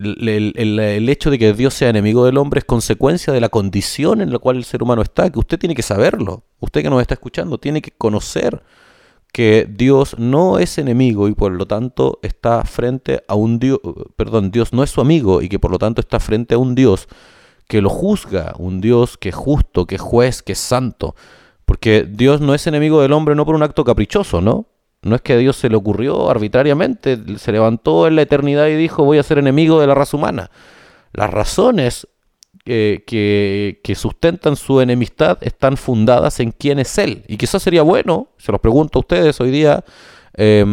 el, 0.00 1.08
hecho 1.08 1.30
de 1.30 1.38
que 1.38 1.52
Dios 1.52 1.74
sea 1.74 1.90
enemigo 1.90 2.24
del 2.24 2.38
hombre 2.38 2.58
es 2.58 2.64
consecuencia 2.64 3.32
de 3.32 3.40
la 3.40 3.48
condición 3.48 4.20
en 4.20 4.32
la 4.32 4.38
cual 4.38 4.56
el 4.56 4.64
ser 4.64 4.82
humano 4.82 5.02
está, 5.02 5.30
que 5.30 5.38
usted 5.38 5.58
tiene 5.58 5.74
que 5.74 5.82
saberlo, 5.82 6.44
usted 6.58 6.82
que 6.82 6.90
nos 6.90 7.02
está 7.02 7.14
escuchando, 7.14 7.58
tiene 7.58 7.82
que 7.82 7.90
conocer 7.90 8.62
que 9.32 9.68
Dios 9.68 10.18
no 10.18 10.58
es 10.58 10.78
enemigo 10.78 11.28
y 11.28 11.34
por 11.34 11.52
lo 11.52 11.66
tanto 11.66 12.18
está 12.22 12.64
frente 12.64 13.22
a 13.28 13.34
un 13.34 13.58
Dios, 13.58 13.78
perdón, 14.16 14.50
Dios 14.50 14.72
no 14.72 14.82
es 14.82 14.90
su 14.90 15.00
amigo 15.00 15.42
y 15.42 15.48
que 15.48 15.58
por 15.58 15.70
lo 15.70 15.78
tanto 15.78 16.00
está 16.00 16.18
frente 16.20 16.54
a 16.54 16.58
un 16.58 16.74
Dios 16.74 17.08
que 17.68 17.80
lo 17.80 17.88
juzga, 17.88 18.54
un 18.58 18.80
Dios 18.80 19.16
que 19.16 19.28
es 19.28 19.34
justo, 19.34 19.86
que 19.86 19.94
es 19.94 20.00
juez, 20.00 20.42
que 20.42 20.52
es 20.52 20.58
santo. 20.58 21.14
Porque 21.64 22.02
Dios 22.02 22.40
no 22.40 22.52
es 22.52 22.66
enemigo 22.66 23.00
del 23.00 23.12
hombre 23.12 23.36
no 23.36 23.46
por 23.46 23.54
un 23.54 23.62
acto 23.62 23.84
caprichoso, 23.84 24.40
¿no? 24.40 24.66
No 25.02 25.14
es 25.14 25.22
que 25.22 25.34
a 25.34 25.36
Dios 25.36 25.56
se 25.56 25.70
le 25.70 25.76
ocurrió 25.76 26.28
arbitrariamente, 26.28 27.16
se 27.38 27.52
levantó 27.52 28.08
en 28.08 28.16
la 28.16 28.22
eternidad 28.22 28.66
y 28.66 28.74
dijo 28.74 29.04
voy 29.04 29.18
a 29.18 29.22
ser 29.22 29.38
enemigo 29.38 29.80
de 29.80 29.86
la 29.86 29.94
raza 29.94 30.16
humana. 30.16 30.50
Las 31.12 31.30
razones 31.30 32.08
que, 33.06 33.80
que, 33.82 33.94
sustentan 33.94 34.56
su 34.56 34.80
enemistad 34.80 35.38
están 35.40 35.76
fundadas 35.76 36.40
en 36.40 36.52
quién 36.52 36.78
es 36.78 36.96
Él. 36.98 37.24
Y 37.28 37.36
quizás 37.36 37.62
sería 37.62 37.82
bueno, 37.82 38.28
se 38.38 38.52
los 38.52 38.60
pregunto 38.60 38.98
a 38.98 39.00
ustedes 39.00 39.40
hoy 39.40 39.50
día, 39.50 39.84
eh, 40.36 40.64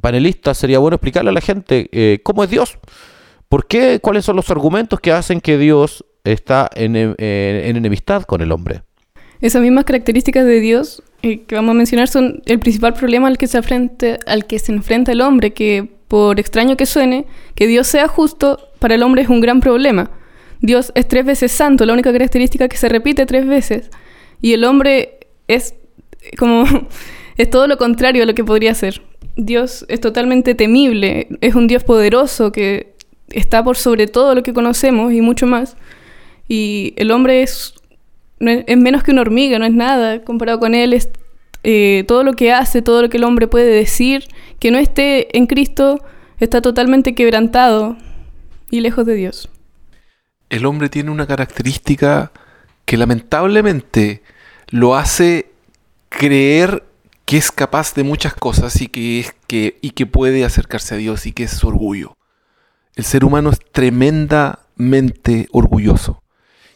panelistas, 0.00 0.56
sería 0.58 0.78
bueno 0.78 0.94
explicarle 0.96 1.30
a 1.30 1.34
la 1.34 1.40
gente 1.40 1.88
eh, 1.92 2.20
cómo 2.22 2.44
es 2.44 2.50
Dios. 2.50 2.78
¿Por 3.48 3.66
qué? 3.66 4.00
¿Cuáles 4.00 4.24
son 4.24 4.36
los 4.36 4.48
argumentos 4.50 4.98
que 5.00 5.12
hacen 5.12 5.40
que 5.40 5.58
Dios 5.58 6.04
está 6.24 6.70
en, 6.74 6.96
en- 6.96 7.14
en 7.18 7.76
enemistad 7.76 8.22
con 8.22 8.40
el 8.40 8.52
hombre. 8.52 8.82
Esas 9.40 9.60
mismas 9.62 9.84
características 9.84 10.44
de 10.44 10.60
Dios 10.60 11.02
eh, 11.22 11.42
que 11.42 11.54
vamos 11.56 11.72
a 11.72 11.74
mencionar 11.74 12.08
son 12.08 12.42
el 12.46 12.60
principal 12.60 12.94
problema 12.94 13.26
al 13.28 13.38
que 13.38 13.48
se 13.48 13.58
enfrenta, 13.58 14.18
al 14.26 14.46
que 14.46 14.58
se 14.58 14.72
enfrenta 14.72 15.12
el 15.12 15.20
hombre, 15.20 15.52
que 15.52 15.88
por 16.08 16.38
extraño 16.38 16.76
que 16.76 16.86
suene, 16.86 17.26
que 17.54 17.66
Dios 17.66 17.86
sea 17.86 18.06
justo 18.06 18.58
para 18.78 18.94
el 18.94 19.02
hombre 19.02 19.22
es 19.22 19.28
un 19.28 19.40
gran 19.40 19.60
problema. 19.60 20.10
Dios 20.62 20.92
es 20.94 21.06
tres 21.06 21.26
veces 21.26 21.52
santo, 21.52 21.84
la 21.84 21.92
única 21.92 22.12
característica 22.12 22.68
que 22.68 22.76
se 22.76 22.88
repite 22.88 23.26
tres 23.26 23.46
veces, 23.46 23.90
y 24.40 24.54
el 24.54 24.64
hombre 24.64 25.18
es 25.48 25.74
como 26.38 26.64
es 27.36 27.50
todo 27.50 27.66
lo 27.66 27.76
contrario 27.76 28.22
a 28.22 28.26
lo 28.26 28.34
que 28.34 28.44
podría 28.44 28.74
ser. 28.74 29.02
Dios 29.36 29.84
es 29.88 30.00
totalmente 30.00 30.54
temible, 30.54 31.28
es 31.40 31.54
un 31.54 31.66
Dios 31.66 31.84
poderoso 31.84 32.52
que 32.52 32.94
está 33.30 33.64
por 33.64 33.76
sobre 33.76 34.06
todo 34.06 34.34
lo 34.34 34.42
que 34.42 34.52
conocemos 34.52 35.12
y 35.12 35.20
mucho 35.20 35.46
más. 35.46 35.76
Y 36.48 36.92
el 36.96 37.10
hombre 37.10 37.42
es, 37.42 37.74
es 38.40 38.76
menos 38.76 39.02
que 39.02 39.12
una 39.12 39.22
hormiga, 39.22 39.58
no 39.58 39.64
es 39.64 39.72
nada. 39.72 40.22
Comparado 40.22 40.60
con 40.60 40.74
él, 40.74 40.92
es 40.92 41.08
eh, 41.64 42.04
todo 42.06 42.24
lo 42.24 42.34
que 42.34 42.52
hace, 42.52 42.82
todo 42.82 43.02
lo 43.02 43.08
que 43.08 43.16
el 43.16 43.24
hombre 43.24 43.46
puede 43.46 43.72
decir, 43.72 44.24
que 44.58 44.70
no 44.70 44.78
esté 44.78 45.36
en 45.36 45.46
Cristo, 45.46 46.02
está 46.40 46.60
totalmente 46.60 47.14
quebrantado 47.14 47.96
y 48.70 48.80
lejos 48.80 49.06
de 49.06 49.14
Dios. 49.14 49.48
El 50.52 50.66
hombre 50.66 50.90
tiene 50.90 51.10
una 51.10 51.26
característica 51.26 52.30
que 52.84 52.98
lamentablemente 52.98 54.22
lo 54.68 54.96
hace 54.96 55.50
creer 56.10 56.84
que 57.24 57.38
es 57.38 57.50
capaz 57.50 57.94
de 57.94 58.02
muchas 58.02 58.34
cosas 58.34 58.78
y 58.82 58.88
que, 58.88 59.20
es, 59.20 59.34
que, 59.46 59.78
y 59.80 59.92
que 59.92 60.04
puede 60.04 60.44
acercarse 60.44 60.94
a 60.94 60.98
Dios 60.98 61.24
y 61.24 61.32
que 61.32 61.44
es 61.44 61.52
su 61.52 61.68
orgullo. 61.68 62.18
El 62.96 63.04
ser 63.04 63.24
humano 63.24 63.48
es 63.48 63.60
tremendamente 63.72 65.48
orgulloso. 65.52 66.22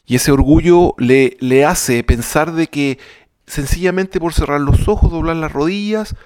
Y 0.06 0.16
ese 0.16 0.32
orgullo 0.32 0.94
le, 0.96 1.36
le 1.40 1.66
hace 1.66 2.02
pensar 2.02 2.52
de 2.52 2.68
que 2.68 2.98
sencillamente 3.46 4.20
por 4.20 4.32
cerrar 4.32 4.62
los 4.62 4.88
ojos, 4.88 5.10
doblar 5.10 5.36
las 5.36 5.52
rodillas, 5.52 6.16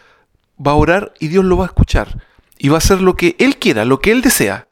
va 0.65 0.71
a 0.71 0.77
orar 0.77 1.15
y 1.19 1.27
Dios 1.27 1.45
lo 1.45 1.57
va 1.57 1.65
a 1.65 1.67
escuchar. 1.67 2.23
Y 2.59 2.69
va 2.69 2.77
a 2.77 2.79
hacer 2.79 3.01
lo 3.01 3.17
que 3.17 3.35
Él 3.41 3.57
quiera, 3.57 3.85
lo 3.85 3.99
que 3.99 4.13
Él 4.13 4.23
desea. 4.23 4.69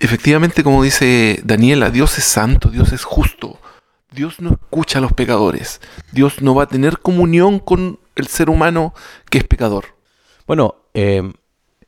Efectivamente, 0.00 0.64
como 0.64 0.82
dice 0.82 1.40
Daniela, 1.44 1.90
Dios 1.90 2.16
es 2.16 2.24
santo, 2.24 2.70
Dios 2.70 2.90
es 2.92 3.04
justo. 3.04 3.58
Dios 4.10 4.40
no 4.40 4.52
escucha 4.52 4.98
a 4.98 5.02
los 5.02 5.12
pecadores. 5.12 5.82
Dios 6.10 6.40
no 6.40 6.54
va 6.54 6.64
a 6.64 6.68
tener 6.68 6.98
comunión 7.00 7.58
con 7.58 8.00
el 8.16 8.26
ser 8.26 8.48
humano 8.48 8.94
que 9.28 9.38
es 9.38 9.44
pecador. 9.44 9.84
Bueno, 10.46 10.76
eh, 10.94 11.30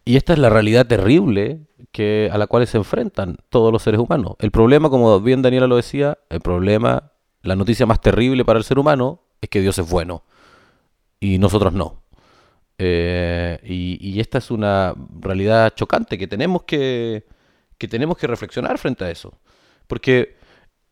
y 0.04 0.16
esta 0.16 0.35
es 0.35 0.38
la 0.38 0.50
realidad 0.50 0.87
terrible 0.87 1.61
que, 1.90 2.28
a 2.31 2.37
la 2.37 2.47
cual 2.47 2.66
se 2.66 2.76
enfrentan 2.76 3.38
todos 3.49 3.73
los 3.73 3.83
seres 3.83 3.99
humanos. 3.99 4.35
El 4.40 4.50
problema, 4.50 4.90
como 4.90 5.19
bien 5.21 5.40
Daniela 5.40 5.66
lo 5.66 5.76
decía, 5.76 6.19
el 6.28 6.40
problema, 6.40 7.12
la 7.40 7.57
noticia 7.57 7.87
más 7.87 8.02
terrible 8.02 8.45
para 8.45 8.59
el 8.59 8.64
ser 8.64 8.78
humano 8.78 9.23
es 9.40 9.49
que 9.49 9.62
Dios 9.62 9.78
es 9.78 9.88
bueno 9.88 10.23
y 11.19 11.38
nosotros 11.38 11.73
no. 11.73 12.02
Eh, 12.76 13.59
y, 13.64 13.99
y 14.07 14.21
esta 14.21 14.37
es 14.37 14.50
una 14.50 14.95
realidad 15.19 15.73
chocante 15.75 16.19
que 16.19 16.26
tenemos 16.26 16.64
que, 16.64 17.25
que 17.83 17.89
tenemos 17.89 18.17
que 18.17 18.29
reflexionar 18.29 18.79
frente 18.79 19.05
a 19.05 19.11
eso. 19.11 19.35
Porque 19.89 20.37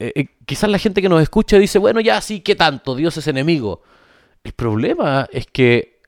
eh, 0.01 0.13
eh, 0.17 0.27
quizás 0.45 0.69
la 0.69 0.79
gente 0.79 1.01
que 1.01 1.09
nos 1.09 1.23
escucha 1.23 1.57
dice, 1.57 1.79
bueno, 1.79 2.01
ya 2.01 2.21
sí, 2.21 2.41
¿qué 2.41 2.57
tanto? 2.57 2.97
Dios 2.97 3.17
es 3.17 3.29
enemigo. 3.29 3.83
El 4.43 4.53
problema 4.53 5.29
es 5.31 5.47
que 5.47 6.01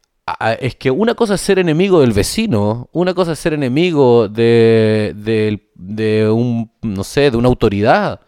es 0.61 0.75
que 0.77 0.91
una 0.91 1.15
cosa 1.15 1.35
es 1.35 1.41
ser 1.41 1.59
enemigo 1.59 2.01
del 2.01 2.13
vecino, 2.13 2.89
una 2.93 3.13
cosa 3.13 3.33
es 3.33 3.39
ser 3.39 3.53
enemigo 3.55 4.29
de, 4.29 5.13
del- 5.17 5.69
de 5.75 6.29
un, 6.31 6.71
no 6.83 7.05
sé, 7.05 7.31
de 7.31 7.37
una 7.37 7.49
autoridad, 7.49 8.21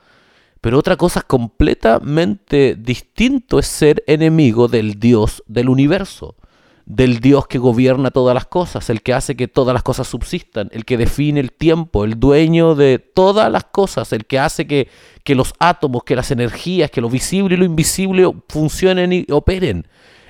pero 0.61 0.79
otra 0.79 0.97
cosa 0.97 1.23
completamente 1.23 2.75
distinto 2.77 3.59
es 3.59 3.67
ser 3.67 4.03
enemigo 4.07 4.67
del 4.69 4.99
Dios 5.01 5.43
del 5.47 5.69
universo, 5.69 6.37
del 6.87 7.21
Dios 7.21 7.47
que 7.47 7.59
gobierna 7.59 8.11
todas 8.11 8.35
las 8.35 8.47
cosas, 8.47 8.91
el 8.91 9.01
que 9.03 9.15
hace 9.15 9.37
que 9.37 9.49
todas 9.49 9.73
las 9.73 9.83
cosas 9.83 10.07
subsistan, 10.07 10.69
el 10.73 10.85
que 10.85 10.99
define 10.99 11.41
el 11.41 11.51
tiempo, 11.53 12.05
el 12.05 12.21
dueño 12.21 12.75
de 12.75 12.99
todas 12.99 13.51
las 13.51 13.65
cosas, 13.65 14.13
el 14.13 14.27
que 14.27 14.39
hace 14.39 14.67
que, 14.67 14.89
que 15.25 15.35
los 15.35 15.55
átomos, 15.59 16.05
que 16.05 16.15
las 16.15 16.31
energías, 16.31 16.91
que 16.91 17.01
lo 17.01 17.09
visible 17.09 17.55
y 17.55 17.59
lo 17.59 17.65
invisible 17.65 18.31
funcionen 18.49 19.13
y 19.15 19.27
operen 19.31 19.87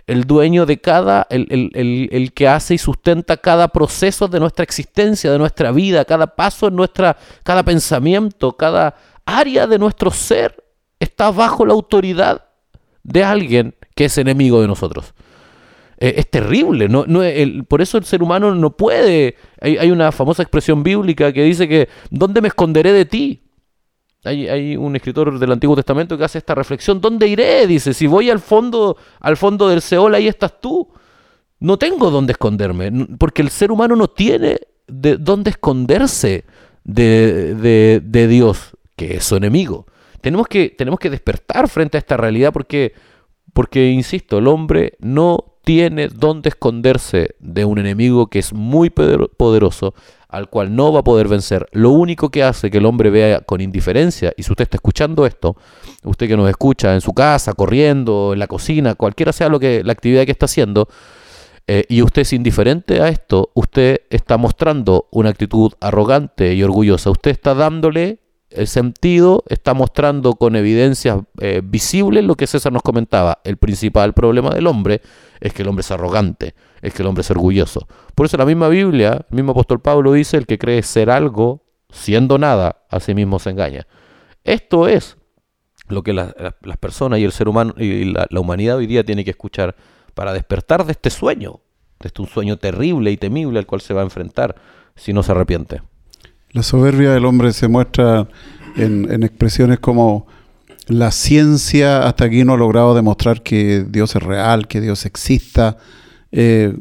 el 0.07 0.25
dueño 0.25 0.65
de 0.67 0.81
cada, 0.81 1.27
el, 1.31 1.47
el- 1.51 1.71
el- 1.75 2.09
el 2.13 2.33
que 2.33 2.47
hace 2.47 2.75
y 2.75 2.79
sustenta 2.79 3.37
cada 3.39 3.69
proceso 3.69 4.29
de 4.29 4.39
nuestra 4.39 4.63
existencia, 4.63 5.33
de 5.33 5.39
nuestra 5.39 5.73
vida, 5.73 6.05
cada 6.05 6.27
paso 6.37 6.69
en 6.69 6.77
nuestra, 6.77 7.17
cada 7.43 7.63
pensamiento, 7.65 8.53
cada 8.57 8.95
área 9.25 9.67
de 9.67 9.79
nuestro 9.79 10.11
ser 10.11 10.63
está 11.01 11.31
bajo 11.31 11.67
la 11.67 11.73
autoridad 11.73 12.45
de 13.03 13.25
alguien 13.25 13.75
que 13.97 14.05
es 14.05 14.19
enemigo 14.19 14.61
de 14.61 14.69
nosotros. 14.69 15.15
Eh, 16.05 16.15
es 16.19 16.31
terrible, 16.31 16.87
no, 16.87 17.05
no, 17.07 17.23
por 17.67 17.81
eso 17.81 17.97
el 17.97 18.05
ser 18.05 18.23
humano 18.23 18.55
no 18.55 18.77
puede. 18.77 19.37
Hay, 19.59 19.79
hay 19.79 19.91
una 19.91 20.13
famosa 20.13 20.43
expresión 20.43 20.83
bíblica 20.83 21.33
que 21.33 21.43
dice 21.45 21.67
que 21.67 21.89
¿dónde 22.11 22.43
me 22.43 22.49
esconderé 22.49 22.93
de 22.93 23.07
ti? 23.07 23.41
Hay, 24.23 24.47
hay 24.49 24.77
un 24.77 24.95
escritor 24.97 25.39
del 25.39 25.53
Antiguo 25.53 25.75
Testamento 25.77 26.19
que 26.19 26.25
hace 26.25 26.37
esta 26.39 26.55
reflexión. 26.55 27.01
¿Dónde 27.01 27.27
iré? 27.27 27.67
Dice, 27.67 27.95
si 27.95 28.07
voy 28.07 28.29
al 28.29 28.41
fondo, 28.41 28.99
al 29.21 29.39
fondo 29.39 29.67
del 29.69 29.81
Seol, 29.81 30.15
ahí 30.15 30.29
estás 30.29 30.61
tú. 30.61 30.89
No 31.61 31.79
tengo 31.79 32.11
dónde 32.11 32.33
esconderme, 32.33 32.91
porque 33.19 33.41
el 33.41 33.49
ser 33.49 33.71
humano 33.73 33.97
no 33.97 34.09
tiene 34.09 34.59
de 34.87 35.17
dónde 35.17 35.51
esconderse 35.51 36.45
de, 36.85 37.55
de- 37.55 38.03
de 38.05 38.29
Dios, 38.29 38.77
que 38.97 39.17
es 39.17 39.25
su 39.25 39.37
enemigo. 39.37 39.87
Tenemos 40.21 40.49
que, 40.49 40.69
tenemos 40.69 41.01
que 41.01 41.09
despertar 41.09 41.67
frente 41.69 41.97
a 41.97 42.01
esta 42.01 42.19
realidad 42.19 42.53
porque, 42.53 42.93
porque, 43.55 43.91
insisto, 43.91 44.37
el 44.37 44.49
hombre 44.49 44.95
no 45.01 45.54
tiene 45.65 46.09
dónde 46.09 46.51
esconderse 46.51 47.35
de 47.41 47.65
un 47.65 47.79
enemigo 47.79 48.29
que 48.29 48.39
es 48.39 48.53
muy 48.53 48.91
poder- 48.91 49.31
poderoso, 49.37 49.95
al 50.29 50.49
cual 50.51 50.75
no 50.75 50.93
va 50.93 51.01
a 51.01 51.05
poder 51.05 51.29
vencer. 51.29 51.67
Lo 51.73 51.91
único 51.91 52.29
que 52.31 52.43
hace 52.43 52.71
que 52.71 52.79
el 52.79 52.87
hombre 52.87 53.09
vea 53.11 53.41
con 53.41 53.61
indiferencia, 53.61 54.33
y 54.37 54.43
si 54.43 54.53
usted 54.53 54.65
está 54.65 54.77
escuchando 54.77 55.27
esto, 55.27 55.57
usted 56.03 56.29
que 56.29 56.37
nos 56.37 56.51
escucha 56.51 56.93
en 56.95 57.01
su 57.01 57.13
casa, 57.13 57.55
corriendo, 57.55 58.33
en 58.33 58.39
la 58.41 58.47
cocina, 58.47 58.95
cualquiera 58.95 59.33
sea 59.33 59.49
lo 59.49 59.59
que 59.59 59.83
la 59.85 59.93
actividad 59.93 60.25
que 60.25 60.33
está 60.33 60.47
haciendo, 60.47 60.89
eh, 61.67 61.85
y 61.89 62.03
usted 62.03 62.23
es 62.23 62.33
indiferente 62.33 63.01
a 63.01 63.09
esto, 63.09 63.51
usted 63.55 64.03
está 64.11 64.37
mostrando 64.37 65.09
una 65.11 65.31
actitud 65.31 65.73
arrogante 65.81 66.53
y 66.53 66.63
orgullosa. 66.63 67.11
Usted 67.11 67.31
está 67.31 67.55
dándole 67.55 68.19
el 68.55 68.67
sentido, 68.67 69.43
está 69.49 69.75
mostrando 69.75 70.35
con 70.35 70.57
evidencias 70.57 71.19
eh, 71.41 71.61
visibles 71.65 72.25
lo 72.25 72.35
que 72.35 72.47
César 72.47 72.73
nos 72.73 72.83
comentaba. 72.83 73.41
El 73.45 73.57
principal 73.57 74.13
problema 74.15 74.51
del 74.51 74.67
hombre 74.67 75.01
es 75.41 75.53
que 75.53 75.63
el 75.63 75.69
hombre 75.69 75.81
es 75.83 75.91
arrogante, 75.91 76.55
es 76.83 76.95
que 76.95 77.03
el 77.03 77.09
hombre 77.09 77.23
es 77.23 77.31
orgulloso. 77.31 77.87
Por 78.15 78.27
eso 78.27 78.37
la 78.37 78.47
misma 78.47 78.69
Biblia, 78.69 79.27
el 79.31 79.37
mismo 79.37 79.53
apóstol 79.53 79.81
Pablo 79.81 80.13
dice, 80.13 80.37
el 80.37 80.47
que 80.47 80.59
cree 80.59 80.83
ser 80.83 81.11
algo, 81.11 81.65
siendo 81.91 82.39
nada, 82.39 82.83
a 82.91 83.01
sí 83.01 83.15
mismo 83.15 83.39
se 83.39 83.51
engaña. 83.51 83.87
Esto 84.45 84.89
es 84.89 85.17
lo 85.89 86.03
que 86.03 86.13
la- 86.13 86.35
la- 86.39 86.57
las 86.63 86.77
personas 86.79 87.19
y 87.19 87.25
el 87.25 87.33
ser 87.33 87.49
humano 87.49 87.75
y 87.77 88.05
la, 88.05 88.27
la 88.31 88.41
humanidad 88.41 88.77
hoy 88.77 88.87
día 88.87 89.05
tiene 89.05 89.25
que 89.25 89.31
escuchar 89.31 89.77
para 90.15 90.33
despertar 90.33 90.85
de 90.87 90.93
este 90.93 91.11
sueño, 91.11 91.61
de 92.01 92.09
este 92.09 92.23
un 92.23 92.29
sueño 92.29 92.57
terrible 92.57 93.11
y 93.11 93.17
temible 93.17 93.59
al 93.59 93.67
cual 93.67 93.81
se 93.81 93.95
va 93.95 94.01
a 94.01 94.05
enfrentar 94.05 94.55
si 94.97 95.13
no 95.13 95.23
se 95.23 95.33
arrepiente. 95.33 95.83
La 96.55 96.63
soberbia 96.63 97.11
del 97.11 97.25
hombre 97.25 97.53
se 97.53 97.67
muestra 97.67 98.29
en, 98.77 99.25
expresiones 99.25 99.81
como 99.81 100.29
la 100.87 101.11
ciencia 101.11 102.07
hasta 102.07 102.27
aquí 102.27 102.45
no 102.45 102.53
ha 102.53 102.57
logrado 102.57 102.95
demostrar 102.95 103.43
que 103.43 103.85
Dios 103.89 104.15
es 104.15 104.23
real, 104.23 104.69
que 104.69 104.81
Dios 104.81 105.05
exista, 105.05 105.79
eh, 106.31 106.77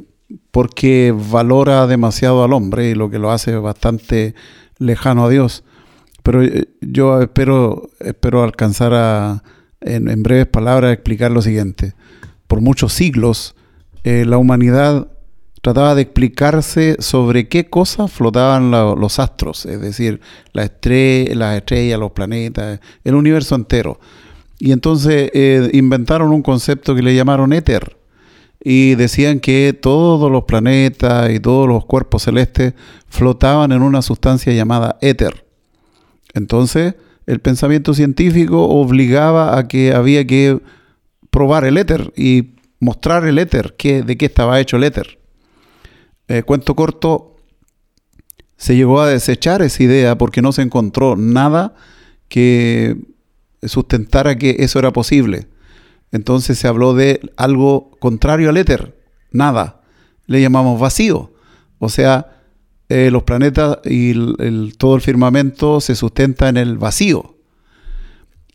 porque 0.52 1.12
valora 1.12 1.88
demasiado 1.88 2.44
al 2.44 2.54
hombre 2.54 2.92
y 2.92 2.94
lo 2.94 3.10
que 3.10 3.18
lo 3.18 3.32
hace 3.32 3.56
bastante 3.56 4.36
lejano 4.78 5.26
a 5.26 5.30
Dios. 5.30 5.64
Pero 6.22 6.44
eh, 6.44 6.68
yo 6.82 7.20
espero, 7.20 7.90
espero 8.00 8.44
alcanzar 8.44 8.94
a, 8.94 9.44
en, 9.82 10.08
en 10.08 10.22
breves 10.22 10.46
palabras, 10.46 10.94
explicar 10.94 11.32
lo 11.32 11.42
siguiente. 11.42 11.96
Por 12.46 12.62
muchos 12.62 12.94
siglos, 12.94 13.56
eh, 14.04 14.24
la 14.26 14.38
humanidad 14.38 15.08
trataba 15.64 15.96
de 15.96 16.02
explicarse 16.02 16.98
sobre 17.00 17.48
qué 17.48 17.70
cosas 17.70 18.12
flotaban 18.12 18.70
los 18.70 19.18
astros, 19.18 19.66
es 19.66 19.80
decir, 19.80 20.20
las 20.52 20.66
estrellas, 20.66 21.98
los 21.98 22.12
planetas, 22.12 22.82
el 23.06 23.16
universo 23.16 23.56
entero. 23.56 23.98
Y 24.60 24.74
entonces 24.74 25.32
eh, 25.34 25.70
inventaron 25.72 26.34
un 26.34 26.42
concepto 26.42 26.94
que 26.94 27.02
le 27.02 27.16
llamaron 27.16 27.54
éter. 27.54 27.96
Y 28.62 28.96
decían 28.96 29.40
que 29.40 29.72
todos 29.72 30.30
los 30.30 30.44
planetas 30.44 31.32
y 31.32 31.40
todos 31.40 31.66
los 31.66 31.86
cuerpos 31.86 32.24
celestes 32.24 32.74
flotaban 33.08 33.72
en 33.72 33.84
una 33.84 34.02
sustancia 34.02 34.52
llamada 34.52 34.98
éter. 35.00 35.46
Entonces, 36.34 36.96
el 37.26 37.40
pensamiento 37.40 37.94
científico 37.94 38.68
obligaba 38.68 39.58
a 39.58 39.70
que 39.70 39.94
había 39.94 40.28
que 40.28 40.60
probar 41.30 41.64
el 41.64 41.78
éter 41.78 42.12
y 42.18 42.56
mostrar 42.82 43.26
el 43.26 43.40
éter, 43.40 43.76
que, 43.78 44.04
de 44.04 44.18
qué 44.18 44.26
estaba 44.26 44.60
hecho 44.60 44.76
el 44.76 44.84
éter. 44.84 45.23
Eh, 46.28 46.44
cuento 46.44 46.76
corto, 46.76 47.36
se 48.58 48.76
llegó 48.76 49.02
a 49.02 49.10
desechar 49.10 49.62
esa 49.62 49.84
idea 49.84 50.18
porque 50.18 50.42
no 50.42 50.52
se 50.52 50.62
encontró 50.62 51.16
nada 51.16 51.76
que 52.30 52.98
sustentara 53.62 54.38
que 54.38 54.58
eso 54.60 54.80
era 54.80 54.94
posible. 54.94 55.48
Entonces 56.12 56.58
se 56.58 56.68
habló 56.68 56.94
de 56.94 57.20
algo 57.38 57.92
contrario 58.00 58.50
al 58.50 58.58
éter, 58.58 58.98
nada. 59.32 59.82
Le 60.26 60.42
llamamos 60.42 60.80
vacío. 60.80 61.34
O 61.80 61.90
sea, 61.90 62.42
eh, 62.90 63.10
los 63.12 63.24
planetas 63.24 63.80
y 63.86 64.72
todo 64.74 64.96
el 64.96 65.02
firmamento 65.02 65.82
se 65.82 65.96
sustenta 65.96 66.50
en 66.50 66.58
el 66.58 66.78
vacío. 66.78 67.33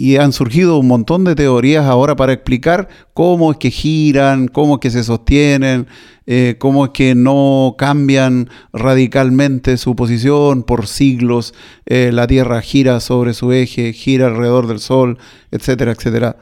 Y 0.00 0.16
han 0.16 0.32
surgido 0.32 0.78
un 0.78 0.86
montón 0.86 1.24
de 1.24 1.34
teorías 1.34 1.84
ahora 1.84 2.14
para 2.14 2.32
explicar 2.32 2.88
cómo 3.14 3.50
es 3.50 3.58
que 3.58 3.72
giran, 3.72 4.46
cómo 4.46 4.74
es 4.74 4.80
que 4.80 4.90
se 4.90 5.02
sostienen, 5.02 5.88
eh, 6.24 6.54
cómo 6.58 6.84
es 6.84 6.90
que 6.92 7.16
no 7.16 7.74
cambian 7.76 8.48
radicalmente 8.72 9.76
su 9.76 9.96
posición 9.96 10.62
por 10.62 10.86
siglos. 10.86 11.52
Eh, 11.84 12.10
la 12.12 12.28
Tierra 12.28 12.62
gira 12.62 13.00
sobre 13.00 13.34
su 13.34 13.50
eje, 13.50 13.92
gira 13.92 14.28
alrededor 14.28 14.68
del 14.68 14.78
Sol, 14.78 15.18
etcétera, 15.50 15.90
etcétera. 15.90 16.36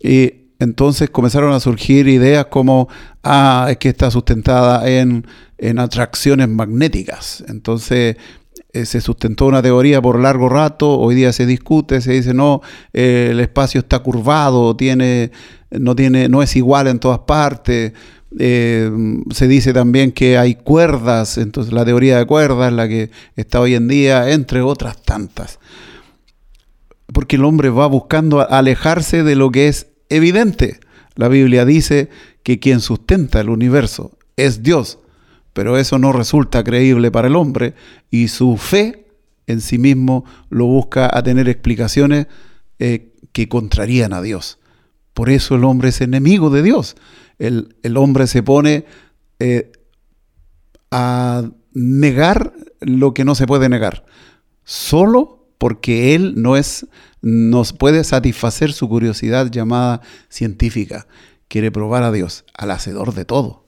Y 0.00 0.52
entonces 0.60 1.10
comenzaron 1.10 1.52
a 1.52 1.58
surgir 1.58 2.06
ideas 2.06 2.46
como, 2.46 2.88
ah, 3.24 3.66
es 3.70 3.78
que 3.78 3.88
está 3.88 4.12
sustentada 4.12 4.88
en, 4.88 5.26
en 5.58 5.80
atracciones 5.80 6.48
magnéticas. 6.48 7.42
Entonces 7.48 8.16
eh, 8.74 8.84
se 8.84 9.00
sustentó 9.00 9.46
una 9.46 9.62
teoría 9.62 10.02
por 10.02 10.20
largo 10.20 10.48
rato, 10.48 10.98
hoy 10.98 11.14
día 11.14 11.32
se 11.32 11.46
discute, 11.46 12.00
se 12.00 12.12
dice, 12.12 12.34
no, 12.34 12.60
eh, 12.92 13.28
el 13.30 13.40
espacio 13.40 13.80
está 13.80 14.00
curvado, 14.00 14.76
tiene, 14.76 15.30
no, 15.70 15.96
tiene, 15.96 16.28
no 16.28 16.42
es 16.42 16.56
igual 16.56 16.88
en 16.88 16.98
todas 16.98 17.20
partes. 17.20 17.92
Eh, 18.38 18.90
se 19.30 19.46
dice 19.46 19.72
también 19.72 20.10
que 20.10 20.36
hay 20.36 20.56
cuerdas, 20.56 21.38
entonces 21.38 21.72
la 21.72 21.84
teoría 21.84 22.18
de 22.18 22.26
cuerdas 22.26 22.72
la 22.72 22.88
que 22.88 23.10
está 23.36 23.60
hoy 23.60 23.74
en 23.74 23.88
día, 23.88 24.30
entre 24.32 24.60
otras 24.60 25.00
tantas 25.02 25.60
porque 27.14 27.36
el 27.36 27.44
hombre 27.44 27.70
va 27.70 27.86
buscando 27.86 28.46
alejarse 28.50 29.22
de 29.22 29.36
lo 29.36 29.50
que 29.50 29.68
es 29.68 29.86
evidente. 30.08 30.80
La 31.14 31.28
Biblia 31.28 31.64
dice 31.64 32.10
que 32.42 32.58
quien 32.58 32.80
sustenta 32.80 33.40
el 33.40 33.48
universo 33.48 34.18
es 34.36 34.62
Dios, 34.62 34.98
pero 35.54 35.78
eso 35.78 35.98
no 35.98 36.12
resulta 36.12 36.62
creíble 36.62 37.10
para 37.10 37.28
el 37.28 37.36
hombre 37.36 37.74
y 38.10 38.28
su 38.28 38.58
fe 38.58 39.06
en 39.46 39.60
sí 39.60 39.78
mismo 39.78 40.24
lo 40.50 40.66
busca 40.66 41.08
a 41.10 41.22
tener 41.22 41.48
explicaciones 41.48 42.26
eh, 42.78 43.14
que 43.32 43.48
contrarían 43.48 44.12
a 44.12 44.20
Dios. 44.20 44.58
Por 45.14 45.30
eso 45.30 45.54
el 45.54 45.64
hombre 45.64 45.90
es 45.90 46.00
enemigo 46.00 46.50
de 46.50 46.62
Dios. 46.62 46.96
El, 47.38 47.96
hombre 47.96 48.26
se 48.26 48.42
pone 48.42 48.84
eh, 49.38 49.70
a 50.90 51.48
negar 51.72 52.52
lo 52.80 53.14
que 53.14 53.24
no 53.24 53.34
se 53.34 53.46
puede 53.46 53.68
negar, 53.68 54.04
solo 54.64 55.48
porque 55.58 56.14
él 56.14 56.34
no 56.36 56.56
es, 56.56 56.86
nos 57.22 57.72
puede 57.72 58.04
satisfacer 58.04 58.72
su 58.72 58.88
curiosidad 58.88 59.50
llamada 59.50 60.00
científica. 60.28 61.06
Quiere 61.48 61.70
probar 61.70 62.02
a 62.02 62.12
Dios, 62.12 62.44
al 62.54 62.70
hacedor 62.70 63.14
de 63.14 63.24
todo. 63.24 63.64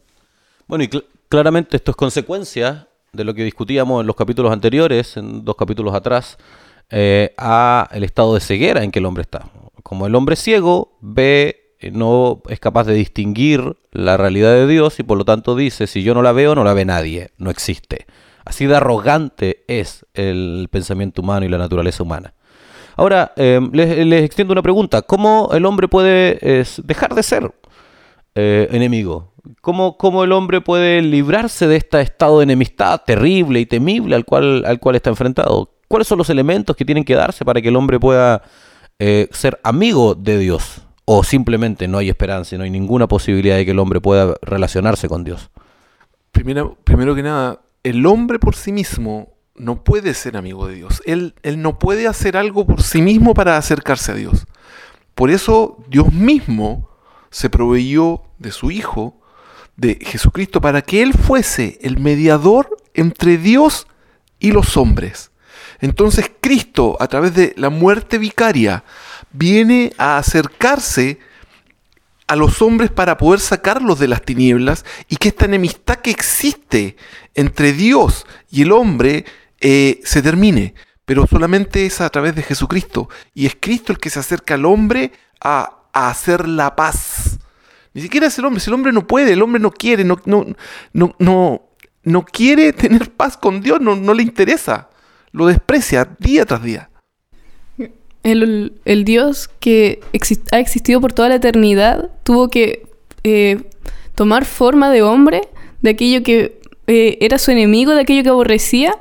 Bueno, 0.66 0.84
y 0.84 0.90
claramente 1.28 1.76
esto 1.76 1.90
es 1.90 1.96
consecuencia 1.96 2.88
de 3.12 3.24
lo 3.24 3.34
que 3.34 3.44
discutíamos 3.44 4.00
en 4.00 4.06
los 4.06 4.16
capítulos 4.16 4.52
anteriores, 4.52 5.16
en 5.16 5.44
dos 5.44 5.56
capítulos 5.56 5.94
atrás, 5.94 6.38
eh, 6.90 7.34
a 7.36 7.88
el 7.92 8.04
estado 8.04 8.34
de 8.34 8.40
ceguera 8.40 8.84
en 8.84 8.92
que 8.92 8.98
el 8.98 9.06
hombre 9.06 9.22
está. 9.22 9.46
Como 9.82 10.06
el 10.06 10.14
hombre 10.14 10.36
ciego 10.36 10.96
ve, 11.00 11.74
eh, 11.80 11.90
no 11.90 12.42
es 12.48 12.60
capaz 12.60 12.84
de 12.84 12.94
distinguir 12.94 13.76
la 13.92 14.16
realidad 14.16 14.52
de 14.52 14.66
Dios 14.66 14.98
y 15.00 15.02
por 15.02 15.18
lo 15.18 15.24
tanto 15.24 15.56
dice, 15.56 15.86
si 15.86 16.02
yo 16.02 16.14
no 16.14 16.22
la 16.22 16.32
veo, 16.32 16.54
no 16.54 16.64
la 16.64 16.74
ve 16.74 16.84
nadie, 16.84 17.30
no 17.38 17.50
existe. 17.50 18.06
Así 18.44 18.66
de 18.66 18.76
arrogante 18.76 19.64
es 19.66 20.06
el 20.14 20.68
pensamiento 20.70 21.22
humano 21.22 21.46
y 21.46 21.48
la 21.48 21.58
naturaleza 21.58 22.02
humana. 22.02 22.34
Ahora, 22.96 23.32
eh, 23.36 23.60
les, 23.72 24.24
extiendo 24.24 24.52
una 24.52 24.62
pregunta. 24.62 25.02
¿Cómo 25.02 25.50
el 25.52 25.66
hombre 25.66 25.88
puede 25.88 26.60
es, 26.60 26.80
dejar 26.84 27.14
de 27.14 27.22
ser 27.22 27.52
eh, 28.36 28.68
enemigo? 28.70 29.32
¿Cómo, 29.62 29.96
¿Cómo 29.96 30.22
el 30.24 30.32
hombre 30.32 30.60
puede 30.60 31.00
librarse 31.00 31.66
de 31.66 31.76
este 31.76 32.00
estado 32.02 32.38
de 32.38 32.44
enemistad 32.44 33.00
terrible 33.04 33.60
y 33.60 33.66
temible 33.66 34.14
al 34.14 34.24
cual, 34.24 34.64
al 34.66 34.78
cual 34.78 34.96
está 34.96 35.10
enfrentado? 35.10 35.72
¿Cuáles 35.88 36.06
son 36.06 36.18
los 36.18 36.28
elementos 36.28 36.76
que 36.76 36.84
tienen 36.84 37.04
que 37.04 37.14
darse 37.14 37.44
para 37.44 37.62
que 37.62 37.68
el 37.68 37.76
hombre 37.76 37.98
pueda 37.98 38.42
eh, 38.98 39.28
ser 39.32 39.58
amigo 39.62 40.14
de 40.14 40.38
Dios? 40.38 40.82
¿O 41.06 41.24
simplemente 41.24 41.88
no 41.88 41.98
hay 41.98 42.10
esperanza 42.10 42.54
y 42.54 42.58
no 42.58 42.64
hay 42.64 42.70
ninguna 42.70 43.08
posibilidad 43.08 43.56
de 43.56 43.64
que 43.64 43.70
el 43.70 43.78
hombre 43.78 44.00
pueda 44.00 44.34
relacionarse 44.42 45.08
con 45.08 45.24
Dios? 45.24 45.50
Primero, 46.32 46.76
primero 46.84 47.14
que 47.14 47.22
nada, 47.22 47.60
el 47.84 48.04
hombre 48.04 48.38
por 48.38 48.54
sí 48.54 48.70
mismo 48.70 49.32
no 49.54 49.82
puede 49.82 50.12
ser 50.12 50.36
amigo 50.36 50.66
de 50.66 50.74
Dios. 50.74 51.02
Él, 51.06 51.34
él 51.42 51.62
no 51.62 51.78
puede 51.78 52.06
hacer 52.06 52.36
algo 52.36 52.66
por 52.66 52.82
sí 52.82 53.00
mismo 53.00 53.32
para 53.32 53.56
acercarse 53.56 54.12
a 54.12 54.16
Dios. 54.16 54.46
Por 55.14 55.30
eso 55.30 55.78
Dios 55.88 56.12
mismo 56.12 56.90
se 57.30 57.50
proveyó 57.50 58.22
de 58.38 58.52
su 58.52 58.70
Hijo, 58.70 59.20
de 59.76 59.98
Jesucristo, 60.00 60.60
para 60.60 60.82
que 60.82 61.02
Él 61.02 61.12
fuese 61.12 61.78
el 61.82 61.98
mediador 61.98 62.76
entre 62.94 63.38
Dios 63.38 63.86
y 64.38 64.52
los 64.52 64.76
hombres. 64.76 65.30
Entonces 65.80 66.30
Cristo, 66.40 66.96
a 67.00 67.06
través 67.08 67.34
de 67.34 67.52
la 67.56 67.70
muerte 67.70 68.18
vicaria, 68.18 68.84
viene 69.32 69.92
a 69.98 70.18
acercarse 70.18 71.18
a 72.26 72.36
los 72.36 72.60
hombres 72.60 72.90
para 72.90 73.18
poder 73.18 73.40
sacarlos 73.40 73.98
de 73.98 74.08
las 74.08 74.22
tinieblas 74.22 74.84
y 75.08 75.16
que 75.16 75.28
esta 75.28 75.44
enemistad 75.44 75.96
que 75.96 76.10
existe 76.10 76.96
entre 77.34 77.72
Dios 77.72 78.26
y 78.50 78.62
el 78.62 78.72
hombre 78.72 79.24
eh, 79.60 80.00
se 80.04 80.22
termine. 80.22 80.74
Pero 81.04 81.26
solamente 81.26 81.86
es 81.86 82.00
a 82.00 82.10
través 82.10 82.34
de 82.34 82.42
Jesucristo. 82.42 83.08
Y 83.32 83.46
es 83.46 83.56
Cristo 83.60 83.92
el 83.92 83.98
que 83.98 84.10
se 84.10 84.18
acerca 84.18 84.54
al 84.54 84.64
hombre 84.64 85.12
a, 85.40 85.75
hacer 85.96 86.48
la 86.48 86.76
paz. 86.76 87.38
Ni 87.94 88.02
siquiera 88.02 88.26
es 88.26 88.38
el 88.38 88.44
hombre. 88.44 88.60
Si 88.60 88.70
el 88.70 88.74
hombre 88.74 88.92
no 88.92 89.06
puede, 89.06 89.32
el 89.32 89.42
hombre 89.42 89.60
no 89.60 89.70
quiere, 89.70 90.04
no, 90.04 90.20
no, 90.26 90.46
no, 90.92 91.14
no, 91.18 91.62
no 92.02 92.24
quiere 92.24 92.72
tener 92.72 93.10
paz 93.10 93.36
con 93.36 93.60
Dios, 93.62 93.80
no, 93.80 93.96
no 93.96 94.12
le 94.12 94.22
interesa. 94.22 94.90
Lo 95.32 95.46
desprecia 95.46 96.08
día 96.18 96.44
tras 96.44 96.62
día. 96.62 96.90
El, 98.22 98.80
el 98.84 99.04
Dios 99.04 99.48
que 99.60 100.00
exi- 100.12 100.42
ha 100.50 100.58
existido 100.58 101.00
por 101.00 101.12
toda 101.12 101.28
la 101.28 101.36
eternidad 101.36 102.10
tuvo 102.24 102.48
que 102.48 102.88
eh, 103.22 103.62
tomar 104.14 104.44
forma 104.44 104.90
de 104.90 105.02
hombre, 105.02 105.42
de 105.80 105.90
aquello 105.90 106.22
que 106.22 106.60
eh, 106.88 107.18
era 107.20 107.38
su 107.38 107.50
enemigo, 107.52 107.92
de 107.92 108.00
aquello 108.00 108.22
que 108.22 108.30
aborrecía. 108.30 108.96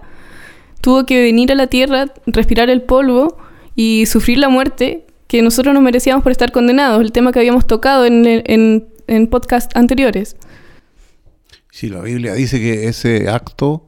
Tuvo 0.82 1.06
que 1.06 1.24
venir 1.24 1.52
a 1.52 1.56
la 1.56 1.68
tierra, 1.68 2.06
respirar 2.28 2.70
el 2.70 2.84
polvo 2.84 3.38
y 3.76 4.06
sufrir 4.06 4.38
la 4.38 4.50
muerte 4.50 5.05
que 5.36 5.42
nosotros 5.42 5.74
nos 5.74 5.84
merecíamos 5.84 6.24
por 6.24 6.32
estar 6.32 6.54
condenados, 6.54 7.02
el 7.02 7.12
tema 7.12 7.34
que 7.34 7.40
habíamos 7.40 7.68
tocado 7.68 8.06
en, 8.06 8.26
en, 8.26 8.88
en 9.06 9.28
podcast 9.28 9.76
anteriores. 9.76 10.38
Si 11.72 11.90
la 11.90 12.00
Biblia 12.00 12.36
dice 12.36 12.58
que 12.62 12.88
ese 12.88 13.28
acto 13.28 13.86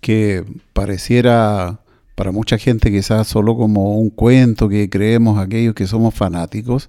que 0.00 0.42
pareciera 0.72 1.80
para 2.14 2.32
mucha 2.32 2.56
gente 2.56 2.90
quizás 2.90 3.28
solo 3.28 3.58
como 3.58 3.98
un 3.98 4.08
cuento 4.08 4.70
que 4.70 4.88
creemos 4.88 5.38
aquellos 5.38 5.74
que 5.74 5.86
somos 5.86 6.14
fanáticos, 6.14 6.88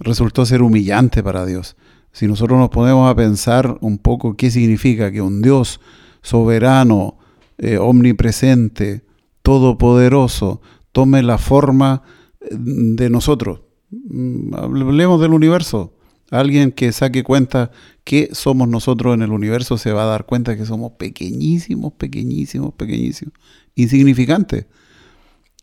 resultó 0.00 0.44
ser 0.44 0.62
humillante 0.62 1.22
para 1.22 1.46
Dios. 1.46 1.76
Si 2.10 2.26
nosotros 2.26 2.58
nos 2.58 2.70
ponemos 2.70 3.08
a 3.08 3.14
pensar 3.14 3.78
un 3.82 3.98
poco 3.98 4.36
qué 4.36 4.50
significa 4.50 5.12
que 5.12 5.22
un 5.22 5.42
Dios 5.42 5.80
soberano, 6.22 7.18
eh, 7.58 7.78
omnipresente, 7.78 9.04
todopoderoso, 9.42 10.60
tome 10.90 11.22
la 11.22 11.38
forma 11.38 12.02
de 12.50 13.10
nosotros. 13.10 13.60
Mm, 13.90 14.54
Hablemos 14.54 15.20
del 15.20 15.32
universo. 15.32 15.92
Alguien 16.30 16.72
que 16.72 16.90
saque 16.90 17.22
cuenta 17.22 17.70
qué 18.02 18.30
somos 18.32 18.68
nosotros 18.68 19.14
en 19.14 19.22
el 19.22 19.30
universo 19.30 19.78
se 19.78 19.92
va 19.92 20.02
a 20.02 20.06
dar 20.06 20.26
cuenta 20.26 20.56
que 20.56 20.66
somos 20.66 20.92
pequeñísimos, 20.92 21.92
pequeñísimos, 21.92 22.74
pequeñísimos, 22.74 23.32
insignificantes. 23.76 24.66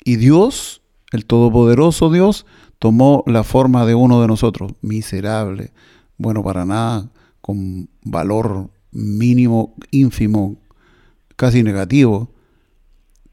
Y 0.05 0.15
Dios, 0.15 0.81
el 1.11 1.25
Todopoderoso 1.25 2.09
Dios, 2.09 2.45
tomó 2.79 3.23
la 3.27 3.43
forma 3.43 3.85
de 3.85 3.95
uno 3.95 4.21
de 4.21 4.27
nosotros, 4.27 4.73
miserable, 4.81 5.71
bueno 6.17 6.43
para 6.43 6.65
nada, 6.65 7.11
con 7.41 7.89
valor 8.03 8.69
mínimo, 8.91 9.75
ínfimo, 9.91 10.57
casi 11.35 11.63
negativo. 11.63 12.31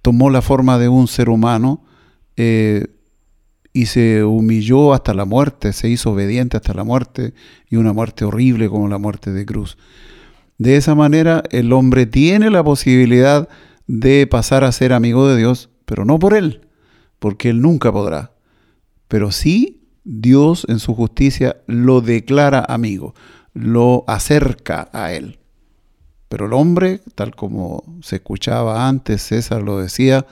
Tomó 0.03 0.31
la 0.31 0.43
forma 0.43 0.79
de 0.79 0.89
un 0.89 1.07
ser 1.07 1.29
humano 1.29 1.85
eh, 2.37 2.87
y 3.73 3.87
se 3.87 4.25
humilló 4.25 4.93
hasta 4.93 5.15
la 5.15 5.25
muerte, 5.25 5.73
se 5.73 5.89
hizo 5.89 6.13
obediente 6.13 6.57
hasta 6.57 6.75
la 6.75 6.85
muerte 6.85 7.35
y 7.69 7.77
una 7.77 7.93
muerte 7.93 8.25
horrible 8.25 8.69
como 8.69 8.89
la 8.89 8.99
muerte 8.99 9.33
de 9.33 9.47
cruz. 9.47 9.79
De 10.59 10.77
esa 10.77 10.95
manera 10.95 11.43
el 11.51 11.73
hombre 11.73 12.07
tiene 12.07 12.51
la 12.51 12.65
posibilidad 12.65 13.49
de 13.87 14.27
pasar 14.27 14.65
a 14.65 14.73
ser 14.73 14.93
amigo 14.93 15.29
de 15.29 15.37
Dios, 15.37 15.71
pero 15.85 16.05
no 16.05 16.19
por 16.19 16.35
él, 16.35 16.69
porque 17.19 17.51
él 17.51 17.61
nunca 17.61 17.93
podrá. 17.93 18.33
Pero 19.09 19.33
sí 19.33 19.81
Dios 20.05 20.67
en 20.69 20.79
su 20.79 20.95
justicia 20.95 21.57
lo 21.67 22.01
declara 22.01 22.65
amigo, 22.69 23.15
lo 23.55 24.05
acerca 24.07 24.89
a 24.93 25.13
él. 25.13 25.39
Pero 26.29 26.47
el 26.47 26.53
hombre, 26.53 27.01
tal 27.15 27.35
como 27.35 27.83
se 28.03 28.17
escuchaba 28.17 28.89
antes, 28.89 29.23
César 29.23 29.63
lo 29.63 29.79
decía, 29.79 30.27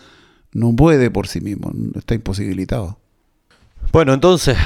no 0.53 0.75
puede 0.75 1.11
por 1.11 1.27
sí 1.27 1.41
mismo, 1.41 1.73
está 1.95 2.15
imposibilitado. 2.15 2.99
Bueno, 3.91 4.13
entonces, 4.13 4.59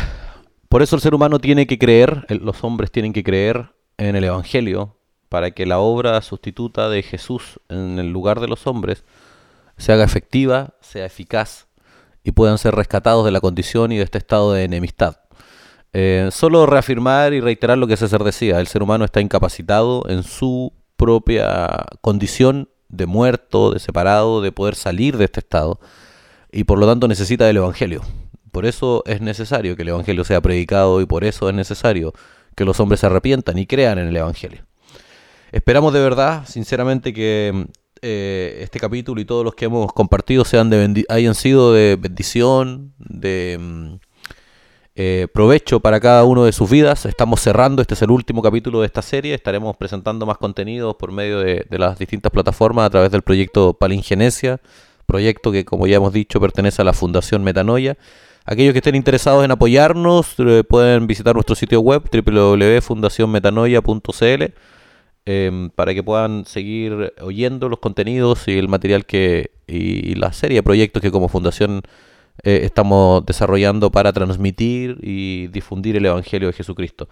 por 0.68 0.82
eso 0.82 0.96
el 0.96 1.02
ser 1.02 1.14
humano 1.14 1.38
tiene 1.38 1.68
que 1.68 1.78
creer, 1.78 2.26
los 2.28 2.64
hombres 2.64 2.90
tienen 2.90 3.12
que 3.12 3.22
creer 3.22 3.72
en 3.96 4.16
el 4.16 4.24
Evangelio 4.24 4.96
para 5.28 5.52
que 5.52 5.64
la 5.64 5.78
obra 5.78 6.20
sustituta 6.22 6.88
de 6.88 7.04
Jesús 7.04 7.60
en 7.68 8.00
el 8.00 8.10
lugar 8.10 8.40
de 8.40 8.48
los 8.48 8.66
hombres 8.66 9.04
se 9.76 9.92
haga 9.92 10.02
efectiva, 10.02 10.74
sea 10.80 11.06
eficaz 11.06 11.68
y 12.24 12.32
puedan 12.32 12.58
ser 12.58 12.74
rescatados 12.74 13.24
de 13.24 13.30
la 13.30 13.40
condición 13.40 13.92
y 13.92 13.96
de 13.96 14.02
este 14.02 14.18
estado 14.18 14.54
de 14.54 14.64
enemistad. 14.64 15.18
Eh, 15.92 16.30
solo 16.32 16.66
reafirmar 16.66 17.32
y 17.32 17.40
reiterar 17.40 17.78
lo 17.78 17.86
que 17.86 17.96
César 17.96 18.24
decía, 18.24 18.58
el 18.58 18.66
ser 18.66 18.82
humano 18.82 19.04
está 19.04 19.20
incapacitado 19.20 20.04
en 20.08 20.24
su 20.24 20.72
propia 20.96 21.86
condición 22.00 22.68
de 22.88 23.06
muerto, 23.06 23.70
de 23.70 23.78
separado, 23.78 24.42
de 24.42 24.50
poder 24.50 24.74
salir 24.74 25.16
de 25.16 25.26
este 25.26 25.40
estado 25.40 25.78
y 26.50 26.64
por 26.64 26.78
lo 26.78 26.88
tanto 26.88 27.06
necesita 27.06 27.46
del 27.46 27.58
Evangelio. 27.58 28.02
Por 28.52 28.66
eso 28.66 29.02
es 29.06 29.20
necesario 29.22 29.74
que 29.74 29.82
el 29.82 29.88
Evangelio 29.88 30.24
sea 30.24 30.40
predicado 30.42 31.00
y 31.00 31.06
por 31.06 31.24
eso 31.24 31.48
es 31.48 31.54
necesario 31.54 32.12
que 32.54 32.66
los 32.66 32.78
hombres 32.80 33.00
se 33.00 33.06
arrepientan 33.06 33.56
y 33.58 33.66
crean 33.66 33.98
en 33.98 34.08
el 34.08 34.16
Evangelio. 34.16 34.64
Esperamos 35.52 35.92
de 35.94 36.00
verdad, 36.00 36.46
sinceramente, 36.46 37.14
que 37.14 37.66
eh, 38.02 38.58
este 38.62 38.78
capítulo 38.78 39.20
y 39.20 39.24
todos 39.24 39.44
los 39.44 39.54
que 39.54 39.64
hemos 39.64 39.92
compartido 39.92 40.44
sean 40.44 40.68
de 40.70 41.04
hayan 41.08 41.34
sido 41.34 41.72
de 41.72 41.96
bendición, 41.96 42.92
de 42.98 43.58
mm, 43.58 43.94
eh, 44.96 45.28
provecho 45.32 45.80
para 45.80 45.98
cada 45.98 46.24
uno 46.24 46.44
de 46.44 46.52
sus 46.52 46.68
vidas. 46.68 47.06
Estamos 47.06 47.40
cerrando, 47.40 47.80
este 47.80 47.94
es 47.94 48.02
el 48.02 48.10
último 48.10 48.42
capítulo 48.42 48.80
de 48.80 48.86
esta 48.86 49.00
serie. 49.00 49.34
Estaremos 49.34 49.78
presentando 49.78 50.26
más 50.26 50.36
contenidos 50.36 50.96
por 50.96 51.10
medio 51.10 51.38
de, 51.38 51.66
de 51.70 51.78
las 51.78 51.98
distintas 51.98 52.30
plataformas 52.32 52.86
a 52.86 52.90
través 52.90 53.10
del 53.10 53.22
proyecto 53.22 53.72
Palingenesia, 53.72 54.60
proyecto 55.06 55.52
que, 55.52 55.64
como 55.64 55.86
ya 55.86 55.96
hemos 55.96 56.12
dicho, 56.12 56.38
pertenece 56.38 56.82
a 56.82 56.84
la 56.84 56.92
Fundación 56.92 57.42
Metanoia. 57.44 57.96
Aquellos 58.44 58.72
que 58.72 58.78
estén 58.78 58.94
interesados 58.94 59.44
en 59.44 59.50
apoyarnos 59.50 60.34
eh, 60.38 60.64
pueden 60.68 61.06
visitar 61.06 61.34
nuestro 61.34 61.54
sitio 61.54 61.80
web 61.80 62.02
www.fundacionmetanoia.cl 62.10 64.44
em, 65.24 65.70
para 65.70 65.94
que 65.94 66.02
puedan 66.02 66.44
seguir 66.44 67.14
oyendo 67.20 67.68
los 67.68 67.78
contenidos 67.78 68.48
y 68.48 68.58
el 68.58 68.68
material 68.68 69.06
que 69.06 69.52
y 69.66 70.14
la 70.16 70.32
serie 70.32 70.56
de 70.56 70.62
proyectos 70.62 71.00
que 71.00 71.10
como 71.10 71.28
fundación 71.28 71.82
eh, 72.42 72.60
estamos 72.64 73.24
desarrollando 73.24 73.90
para 73.90 74.12
transmitir 74.12 74.98
y 75.02 75.46
difundir 75.48 75.96
el 75.96 76.06
Evangelio 76.06 76.48
de 76.48 76.54
Jesucristo. 76.54 77.08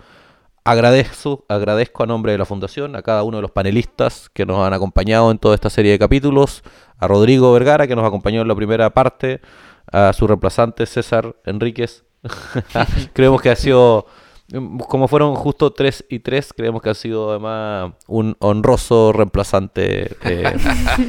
Agradezco, 0.64 1.45
agradezco 1.49 2.03
a 2.03 2.07
nombre 2.07 2.33
de 2.33 2.38
la 2.38 2.45
Fundación 2.45 2.97
a 2.97 3.03
cada 3.03 3.23
uno 3.23 3.38
de 3.38 3.43
los 3.43 3.51
panelistas 3.51 4.29
que 4.31 4.45
nos 4.45 4.59
han 4.59 4.75
acompañado 4.75 5.31
en 5.31 5.38
toda 5.38 5.55
esta 5.55 5.71
serie 5.71 5.93
de 5.93 5.99
capítulos, 5.99 6.62
a 6.99 7.09
Rodrigo 7.09 7.53
Vergara 7.53 7.87
que 7.87 7.97
nos 7.97 8.07
acompañó 8.07 8.43
en 8.43 8.49
la 8.49 8.55
primera 8.55 8.90
parte, 8.90 9.40
a 9.92 10.12
su 10.12 10.26
reemplazante 10.26 10.87
César 10.87 11.37
Enríquez. 11.44 12.05
creemos 13.12 13.40
que 13.40 13.50
ha 13.50 13.57
sido, 13.57 14.07
como 14.88 15.09
fueron 15.09 15.35
justo 15.35 15.72
3 15.72 16.07
y 16.09 16.18
3, 16.20 16.53
creemos 16.57 16.83
que 16.83 16.90
ha 16.90 16.94
sido 16.94 17.31
además 17.31 17.92
un 18.07 18.37
honroso 18.40 19.12
reemplazante. 19.12 20.16
eh, 20.24 20.57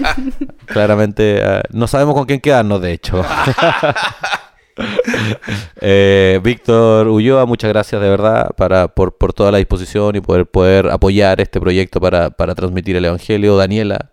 claramente, 0.66 1.40
eh, 1.42 1.62
no 1.72 1.88
sabemos 1.88 2.16
con 2.16 2.26
quién 2.26 2.40
quedarnos, 2.40 2.82
de 2.82 2.94
hecho. 2.94 3.24
Eh, 5.82 6.40
Víctor 6.44 7.08
Ulloa, 7.08 7.46
muchas 7.46 7.70
gracias 7.70 8.02
de 8.02 8.10
verdad 8.10 8.52
para, 8.56 8.88
por, 8.88 9.18
por 9.18 9.34
toda 9.34 9.52
la 9.52 9.58
disposición 9.58 10.16
y 10.16 10.22
poder, 10.22 10.46
poder 10.46 10.90
apoyar 10.90 11.42
este 11.42 11.60
proyecto 11.60 12.00
para, 12.00 12.30
para 12.32 12.56
transmitir 12.56 12.96
el 12.96 13.06
Evangelio. 13.06 13.58
Daniela, 13.58 14.12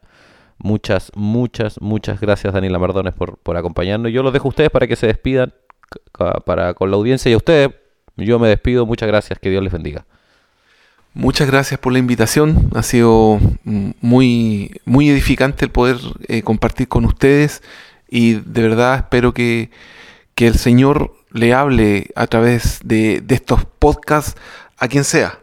muchas, 0.59 1.11
muchas, 1.15 1.81
muchas 1.81 2.21
gracias 2.21 2.53
Daniela 2.53 2.79
Mardones 2.79 3.15
por, 3.15 3.39
por 3.39 3.57
acompañarnos. 3.57 4.13
Yo 4.13 4.23
los 4.23 4.33
dejo 4.33 4.49
a 4.49 4.51
ustedes 4.51 4.71
para 4.71 4.87
que 4.87 4.97
se 4.97 5.07
despidan 5.07 5.53
para, 6.45 6.75
con 6.75 6.91
la 6.91 6.97
audiencia 6.97 7.31
y 7.31 7.35
a 7.35 7.37
ustedes. 7.37 7.71
Yo 8.17 8.39
me 8.39 8.49
despido, 8.49 8.85
muchas 8.85 9.07
gracias, 9.07 9.39
que 9.39 9.51
Dios 9.51 9.63
les 9.63 9.73
bendiga. 9.73 10.05
Muchas 11.15 11.49
gracias 11.49 11.81
por 11.81 11.93
la 11.93 11.99
invitación. 11.99 12.71
Ha 12.75 12.83
sido 12.83 13.39
mm, 13.65 13.91
muy, 14.01 14.81
muy 14.85 15.09
edificante 15.09 15.65
el 15.65 15.71
poder 15.71 15.97
eh, 16.27 16.43
compartir 16.43 16.89
con 16.89 17.05
ustedes 17.05 17.63
y 18.09 18.35
de 18.35 18.63
verdad 18.63 18.97
espero 18.97 19.33
que, 19.33 19.71
que 20.35 20.47
el 20.47 20.55
Señor 20.55 21.15
le 21.31 21.55
hable 21.55 22.11
a 22.15 22.27
través 22.27 22.81
de, 22.85 23.21
de 23.21 23.35
estos 23.35 23.65
podcasts 23.65 24.41
a 24.79 24.89
quien 24.89 25.05
sea 25.05 25.41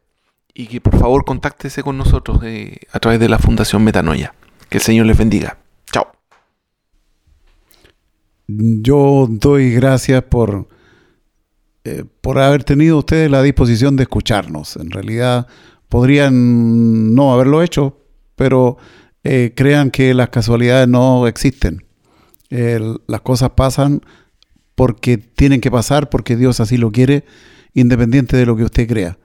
y 0.53 0.67
que 0.67 0.81
por 0.81 0.97
favor 0.97 1.25
contáctese 1.25 1.83
con 1.83 1.97
nosotros 1.97 2.39
eh, 2.43 2.79
a 2.91 2.99
través 2.99 3.19
de 3.19 3.29
la 3.29 3.39
Fundación 3.39 3.83
Metanoia. 3.83 4.33
Que 4.69 4.77
el 4.77 4.81
Señor 4.81 5.05
les 5.05 5.17
bendiga. 5.17 5.57
Chao. 5.91 6.07
Yo 8.47 9.27
doy 9.29 9.73
gracias 9.73 10.23
por, 10.23 10.67
eh, 11.83 12.03
por 12.21 12.39
haber 12.39 12.63
tenido 12.63 12.97
ustedes 12.97 13.29
la 13.29 13.41
disposición 13.41 13.95
de 13.95 14.03
escucharnos. 14.03 14.75
En 14.77 14.91
realidad 14.91 15.47
podrían 15.89 17.13
no 17.13 17.33
haberlo 17.33 17.61
hecho, 17.61 17.99
pero 18.35 18.77
eh, 19.23 19.53
crean 19.55 19.91
que 19.91 20.13
las 20.13 20.29
casualidades 20.29 20.87
no 20.87 21.27
existen. 21.27 21.83
Las 22.49 23.21
cosas 23.21 23.49
pasan 23.49 24.01
porque 24.75 25.17
tienen 25.17 25.61
que 25.61 25.71
pasar, 25.71 26.09
porque 26.09 26.35
Dios 26.35 26.59
así 26.59 26.77
lo 26.77 26.91
quiere, 26.91 27.25
independiente 27.73 28.37
de 28.37 28.45
lo 28.45 28.55
que 28.55 28.63
usted 28.63 28.87
crea. 28.87 29.17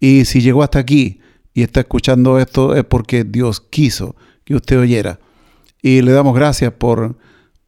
Y 0.00 0.24
si 0.24 0.40
llegó 0.40 0.62
hasta 0.62 0.78
aquí 0.78 1.20
y 1.54 1.62
está 1.62 1.80
escuchando 1.80 2.38
esto 2.38 2.74
es 2.74 2.84
porque 2.84 3.24
Dios 3.24 3.60
quiso 3.60 4.16
que 4.46 4.54
usted 4.54 4.78
oyera. 4.78 5.20
Y 5.82 6.00
le 6.00 6.12
damos 6.12 6.34
gracias 6.34 6.72
por, 6.72 7.18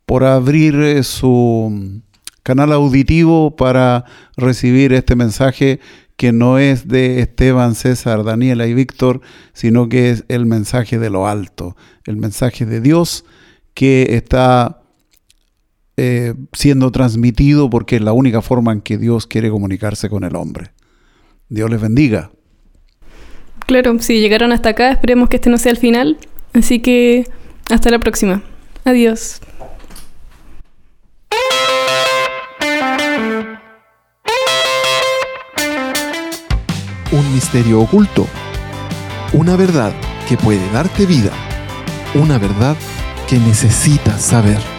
por 0.07 0.25
abrir 0.25 0.75
eh, 0.77 1.03
su 1.03 2.01
canal 2.43 2.73
auditivo 2.73 3.55
para 3.55 4.07
recibir 4.37 4.95
este 4.95 5.15
mensaje 5.15 5.81
que 6.17 6.33
no 6.33 6.59
es 6.59 6.89
de 6.89 7.21
Esteban, 7.21 7.75
César, 7.75 8.25
Daniela 8.25 8.67
y 8.67 8.75
Víctor, 8.75 9.21
sino 9.53 9.89
que 9.89 10.11
es 10.11 10.25
el 10.29 10.47
mensaje 10.47 10.99
de 10.99 11.11
lo 11.11 11.29
alto, 11.29 11.77
el 12.07 12.17
mensaje 12.17 12.65
de 12.65 12.81
Dios 12.81 13.25
que 13.75 14.17
está 14.17 14.81
eh, 15.97 16.35
siendo 16.53 16.91
transmitido 16.91 17.69
porque 17.69 17.97
es 17.97 18.03
la 18.03 18.13
única 18.13 18.41
forma 18.41 18.73
en 18.73 18.81
que 18.81 18.99
Dios 18.99 19.27
quiere 19.27 19.51
comunicarse 19.51 20.09
con 20.09 20.25
el 20.25 20.35
hombre. 20.37 20.71
Dios 21.49 21.71
les 21.71 21.81
bendiga. 21.81 22.31
Claro, 23.67 23.99
si 24.01 24.21
llegaron 24.21 24.53
hasta 24.53 24.71
acá, 24.71 24.91
esperemos 24.91 25.29
que 25.29 25.37
este 25.37 25.51
no 25.51 25.59
sea 25.59 25.73
el 25.73 25.79
final. 25.79 26.17
Así 26.53 26.81
que 26.81 27.27
hasta 27.71 27.91
la 27.91 27.99
próxima. 27.99 28.43
Adiós. 28.85 29.41
Un 37.11 37.33
misterio 37.33 37.81
oculto. 37.81 38.27
Una 39.33 39.57
verdad 39.57 39.93
que 40.29 40.37
puede 40.37 40.71
darte 40.73 41.07
vida. 41.07 41.33
Una 42.15 42.39
verdad 42.39 42.77
que 43.29 43.39
necesitas 43.39 44.23
saber. 44.23 44.78